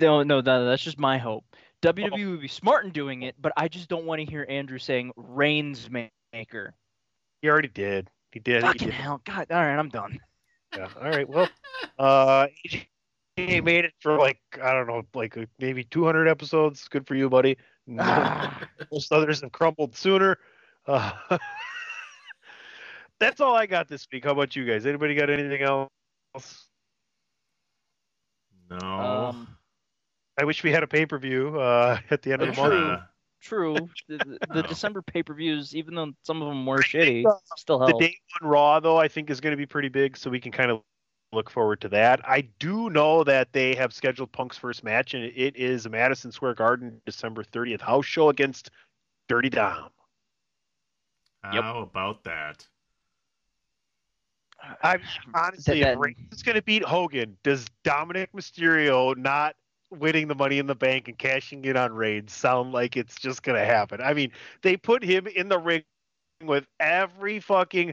[0.00, 1.44] No, no, no, that's just my hope.
[1.82, 4.78] WWE would be smart in doing it, but I just don't want to hear Andrew
[4.78, 6.74] saying Reigns maker.
[7.40, 8.08] He already did.
[8.30, 8.64] He did.
[8.64, 8.90] He did.
[8.90, 9.20] hell.
[9.24, 10.20] God, all right, I'm done.
[10.76, 10.88] Yeah.
[11.00, 11.28] All right.
[11.28, 11.48] Well,
[11.98, 12.46] uh,
[13.36, 16.86] he made it for like I don't know, like maybe 200 episodes.
[16.88, 17.56] Good for you, buddy.
[17.86, 20.38] Most others have crumbled sooner.
[20.86, 21.12] Uh,
[23.20, 24.24] that's all I got this week.
[24.24, 24.86] How about you guys?
[24.86, 26.68] Anybody got anything else?
[28.80, 28.86] No.
[29.00, 29.56] Um,
[30.38, 33.02] I wish we had a pay per view uh, at the end of the month.
[33.40, 33.74] True.
[34.08, 34.68] The, the- the Oh.
[34.68, 38.00] December pay per views, even though some of them were shitty, uh, still The help.
[38.00, 40.52] day one Raw, though, I think is going to be pretty big, so we can
[40.52, 40.80] kind of
[41.32, 42.20] look forward to that.
[42.28, 46.54] I do know that they have scheduled Punk's first match, and it is Madison Square
[46.54, 48.70] Garden, December 30th house show against
[49.28, 49.88] Dirty Dom.
[51.42, 52.66] How about that?
[54.82, 54.98] I
[55.34, 59.56] honestly, That- if Reigns is going to beat Hogan, does Dominic Mysterio not
[59.90, 63.42] winning the Money in the Bank and cashing in on Reigns sound like it's just
[63.42, 64.00] going to happen?
[64.00, 64.32] I mean,
[64.62, 65.82] they put him in the ring
[66.44, 67.92] with every fucking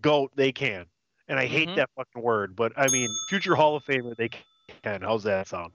[0.00, 0.86] goat they can,
[1.28, 1.74] and I hate Mhm.
[1.76, 5.02] that fucking word, but I mean, future Hall of Famer they can.
[5.02, 5.72] How's that sound?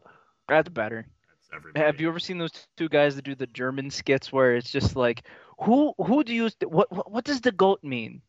[0.47, 1.05] That's better.
[1.29, 1.85] That's everybody.
[1.85, 4.95] Have you ever seen those two guys that do the German skits where it's just
[4.95, 5.27] like,
[5.59, 8.21] who who do you what what, what does the goat mean?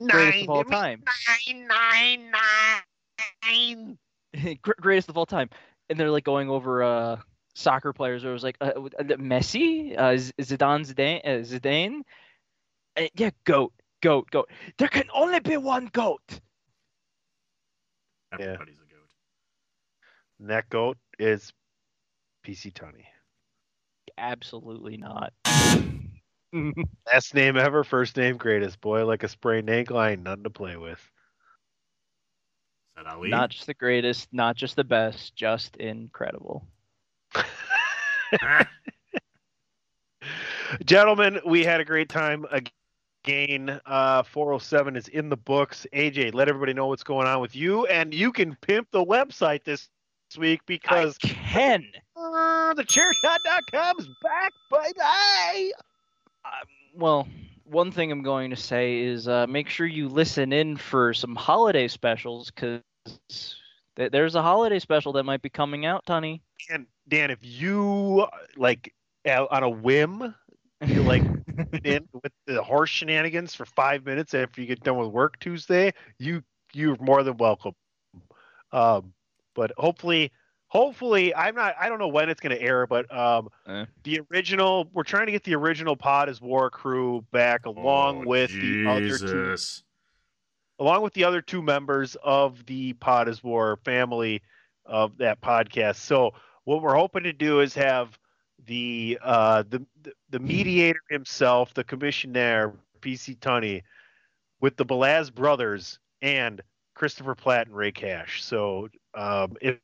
[0.00, 1.02] Greatest of all time.
[1.48, 2.32] Nine, nine,
[3.44, 3.98] nine.
[4.80, 5.48] Greatest of all time,
[5.88, 7.16] and they're like going over uh
[7.54, 8.22] soccer players.
[8.22, 12.00] Where it was like uh, uh, Messi, uh, Zidane, Zidane, uh, Zidane.
[12.96, 13.72] Uh, yeah, goat,
[14.02, 14.50] goat, goat.
[14.78, 16.40] There can only be one goat.
[18.32, 19.10] Everybody's a goat.
[20.40, 21.52] And that goat is
[22.44, 23.06] PC Tony.
[24.18, 25.32] Absolutely not.
[27.12, 28.80] Last name ever, first name greatest.
[28.80, 30.98] Boy, like a sprained ankle, I ain't nothing to play with.
[30.98, 31.04] Is
[32.96, 33.28] that Ali?
[33.28, 36.66] Not just the greatest, not just the best, just incredible.
[40.84, 43.80] Gentlemen, we had a great time again.
[43.86, 45.86] Uh, 407 is in the books.
[45.92, 49.64] AJ, let everybody know what's going on with you, and you can pimp the website
[49.64, 49.88] this
[50.38, 51.84] week because I can.
[52.16, 54.52] uh, the chairshot.com is back.
[54.70, 55.70] Bye bye.
[56.94, 57.28] Well,
[57.64, 61.34] one thing I'm going to say is uh, make sure you listen in for some
[61.34, 62.82] holiday specials because
[63.96, 66.42] th- there's a holiday special that might be coming out, Tony.
[66.70, 68.26] And Dan, if you
[68.56, 68.94] like
[69.26, 70.34] on a whim,
[70.86, 71.22] you like
[71.84, 75.92] in with the horse shenanigans for five minutes after you get done with work Tuesday,
[76.18, 76.42] you
[76.72, 77.72] you're more than welcome.
[78.72, 79.12] Um,
[79.54, 80.32] but hopefully,
[80.68, 83.84] hopefully I'm not I don't know when it's going to air, but um, Eh.
[84.04, 88.28] the original we're trying to get the original Pod as War crew back along Oh,
[88.28, 89.56] with the other two
[90.78, 94.42] along with the other two members of the Pod as War family
[94.84, 95.96] of that podcast.
[95.96, 98.18] So what we're hoping to do is have
[98.66, 103.82] the uh, the the- the mediator himself, the commissioner, PC Tunney,
[104.60, 106.60] with the Belaz brothers and
[106.94, 108.42] Christopher Platt and Ray Cash.
[108.42, 109.78] So um, if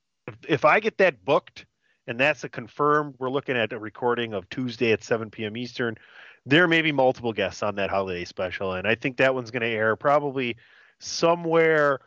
[0.48, 1.66] if I get that booked
[2.06, 5.56] and that's a confirmed, we're looking at a recording of Tuesday at 7 p.m.
[5.56, 5.96] Eastern.
[6.44, 9.62] There may be multiple guests on that holiday special, and I think that one's going
[9.62, 10.56] to air probably
[10.98, 12.00] somewhere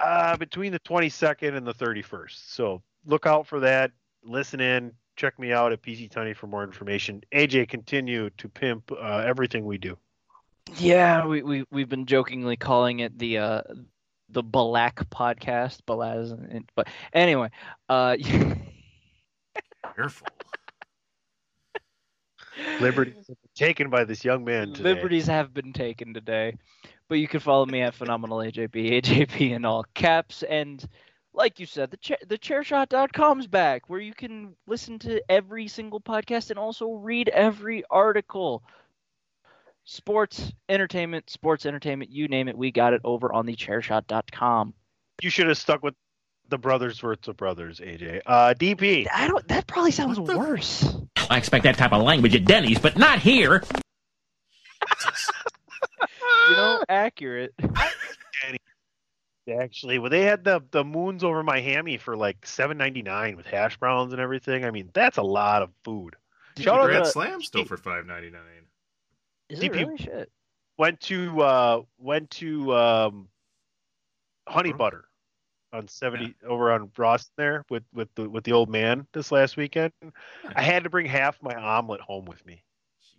[0.00, 2.50] uh, between the 22nd and the 31st.
[2.50, 3.90] So look out for that.
[4.22, 4.92] Listen in.
[5.16, 7.22] Check me out at PC Tunney for more information.
[7.34, 9.98] AJ, continue to pimp uh, everything we do.
[10.76, 13.62] Yeah, we, we we've been jokingly calling it the uh
[14.28, 16.32] the Balak podcast, Balaz.
[16.32, 17.50] And, but anyway,
[17.88, 18.16] uh,
[19.94, 20.28] Careful.
[22.78, 25.10] Liberties have been taken by this young man today.
[25.10, 26.56] liberties have been taken today.
[27.08, 30.84] But you can follow me at phenomenal AJB, AJB in all caps, and
[31.32, 36.00] like you said, the cha- the chairshot.com's back, where you can listen to every single
[36.00, 38.62] podcast and also read every article.
[39.90, 44.74] Sports, entertainment, sports entertainment, you name it, we got it over on the chairshot.com.
[45.22, 45.94] You should have stuck with
[46.50, 48.20] the brothers worth of brothers, AJ.
[48.26, 49.06] Uh, DP.
[49.10, 49.48] I don't.
[49.48, 50.94] That probably sounds worse.
[51.30, 53.62] I expect that type of language at Denny's, but not here.
[56.50, 57.54] You know, accurate.
[59.50, 63.38] Actually, well, they had the the moons over my hammy for like seven ninety nine
[63.38, 64.66] with hash browns and everything.
[64.66, 66.14] I mean, that's a lot of food.
[66.58, 68.67] Shout out Grand to Slam still for five ninety nine.
[69.48, 70.30] Is it really shit?
[70.78, 73.28] went to uh went to um
[74.48, 75.08] honey butter
[75.72, 79.56] on 70 over on Ross there with with the with the old man this last
[79.56, 79.92] weekend.
[80.54, 82.62] I had to bring half my omelet home with me.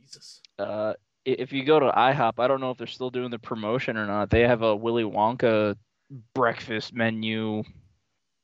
[0.01, 0.41] Jesus.
[0.57, 0.93] Uh,
[1.25, 4.07] if you go to IHOP, I don't know if they're still doing the promotion or
[4.07, 4.29] not.
[4.29, 5.75] They have a Willy Wonka
[6.33, 7.63] breakfast menu.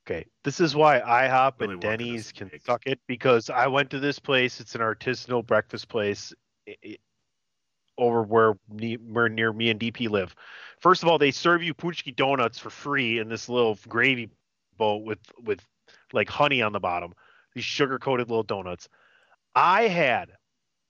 [0.05, 3.89] Okay, this is why IHOP Willy and Wonka Denny's can suck it because I went
[3.91, 4.59] to this place.
[4.59, 6.31] It's an artisanal breakfast place
[6.67, 6.97] i- i-
[7.97, 8.53] over where
[9.07, 10.35] where near me and DP live.
[10.79, 14.29] First of all, they serve you Puchki donuts for free in this little gravy
[14.77, 15.61] boat with with
[16.13, 17.13] like honey on the bottom.
[17.53, 18.89] These sugar coated little donuts.
[19.55, 20.31] I had,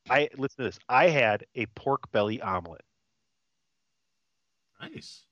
[0.10, 0.80] I listen to this.
[0.90, 2.82] I had a pork belly omelet.
[4.82, 5.26] Nice.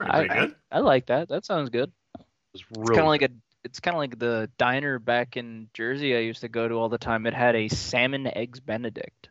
[0.00, 0.56] I, Pretty I, good.
[0.72, 1.28] I like that.
[1.28, 1.92] That sounds good.
[2.18, 3.30] It was It's really kind of like a.
[3.62, 6.88] It's kind of like the diner back in Jersey I used to go to all
[6.88, 7.26] the time.
[7.26, 9.28] It had a salmon eggs Benedict.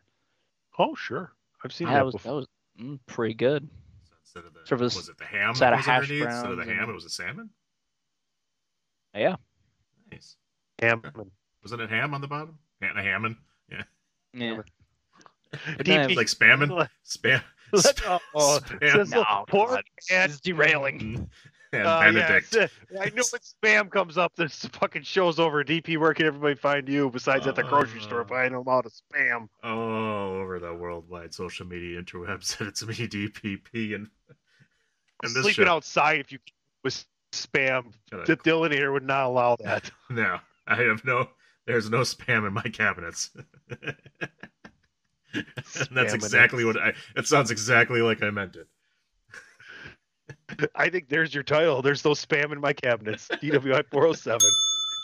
[0.80, 2.30] Oh sure, I've seen that that was before.
[2.30, 2.46] that was
[2.80, 3.68] mm, pretty good.
[4.22, 6.02] Instead of the, Sort of a was it the ham side that of was hash
[6.04, 6.24] underneath?
[6.24, 7.50] Instead of the ham, it was a salmon?
[9.14, 9.36] Yeah.
[10.10, 10.36] Nice.
[10.80, 11.02] Ham.
[11.62, 12.58] Wasn't it ham on the bottom?
[12.80, 13.36] Hannah Hammond?
[13.70, 13.82] Yeah.
[14.32, 14.62] Yeah.
[15.80, 16.88] DP like spamming?
[17.06, 17.42] Spam.
[17.72, 18.92] Let- oh, oh, spam.
[18.92, 21.28] says the pork and derailing.
[21.72, 22.54] And Uh, Benedict.
[22.54, 22.70] yes.
[23.00, 23.40] I know when
[23.84, 25.62] spam comes up, this fucking show's over.
[25.64, 28.92] DP, where can everybody find you besides at the grocery store buying them out of
[28.92, 29.48] spam?
[29.62, 34.08] all over the worldwide social media interwebs it's me DPP and
[35.22, 35.70] and this Sleeping show.
[35.72, 36.38] outside if you
[36.82, 37.92] with spam.
[38.10, 39.90] The here would not allow that.
[40.10, 41.28] No, I have no.
[41.66, 43.30] There's no spam in my cabinets.
[43.70, 45.46] and
[45.92, 46.94] that's exactly what I.
[47.16, 48.66] It sounds exactly like I meant it.
[50.74, 51.82] I think there's your title.
[51.82, 53.28] There's no spam in my cabinets.
[53.42, 54.50] DWI 407.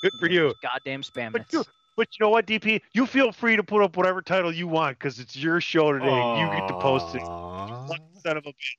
[0.02, 0.54] Good for you.
[0.62, 1.32] Goddamn spam.
[1.32, 1.64] But you,
[1.96, 2.80] but you know what, DP?
[2.92, 6.08] You feel free to put up whatever title you want because it's your show today.
[6.08, 7.22] and You get to post it.
[8.22, 8.76] Son of a bitch.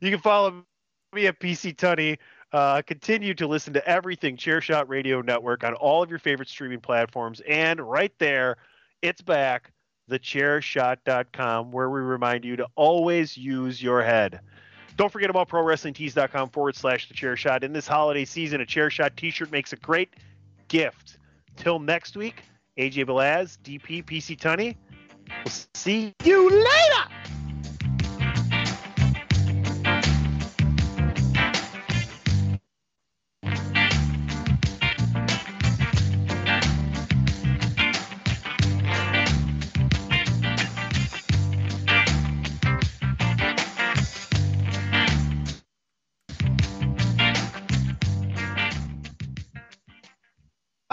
[0.00, 0.64] You can follow
[1.12, 2.18] me at PC Tunney.
[2.52, 6.80] Uh, continue to listen to everything Chairshot Radio Network on all of your favorite streaming
[6.80, 7.42] platforms.
[7.48, 8.56] And right there,
[9.02, 9.72] it's back,
[10.10, 14.40] thechairshot.com, where we remind you to always use your head.
[14.96, 17.64] Don't forget about ProWrestlingTees.com forward slash the chair shot.
[17.64, 20.14] In this holiday season, a chair shot t shirt makes a great
[20.68, 21.18] gift.
[21.56, 22.42] Till next week,
[22.78, 24.76] AJ Belaz, DP, PC Tunney.
[25.44, 27.13] We'll see you later.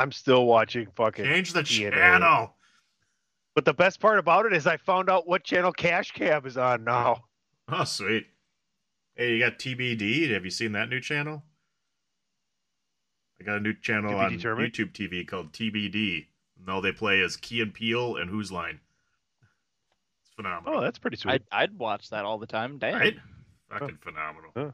[0.02, 1.26] I'm still watching fucking.
[1.26, 1.92] Change the TNA.
[1.94, 2.56] channel.
[3.54, 6.58] But the best part about it is I found out what channel Cash Cab is
[6.58, 7.26] on now.
[7.70, 8.28] Oh, sweet.
[9.16, 10.32] Hey, you got TBD.
[10.32, 11.44] Have you seen that new channel?
[13.40, 14.74] I got a new channel To on determined?
[14.74, 16.28] YouTube TV called TBD.
[16.66, 18.80] No, they play as Key and Peele and Whose Line.
[20.24, 20.80] It's phenomenal.
[20.80, 21.34] Oh, that's pretty sweet.
[21.34, 22.78] I'd, I'd watch that all the time.
[22.78, 23.00] Damn.
[23.00, 23.18] Right?
[23.70, 24.74] Fucking phenomenal.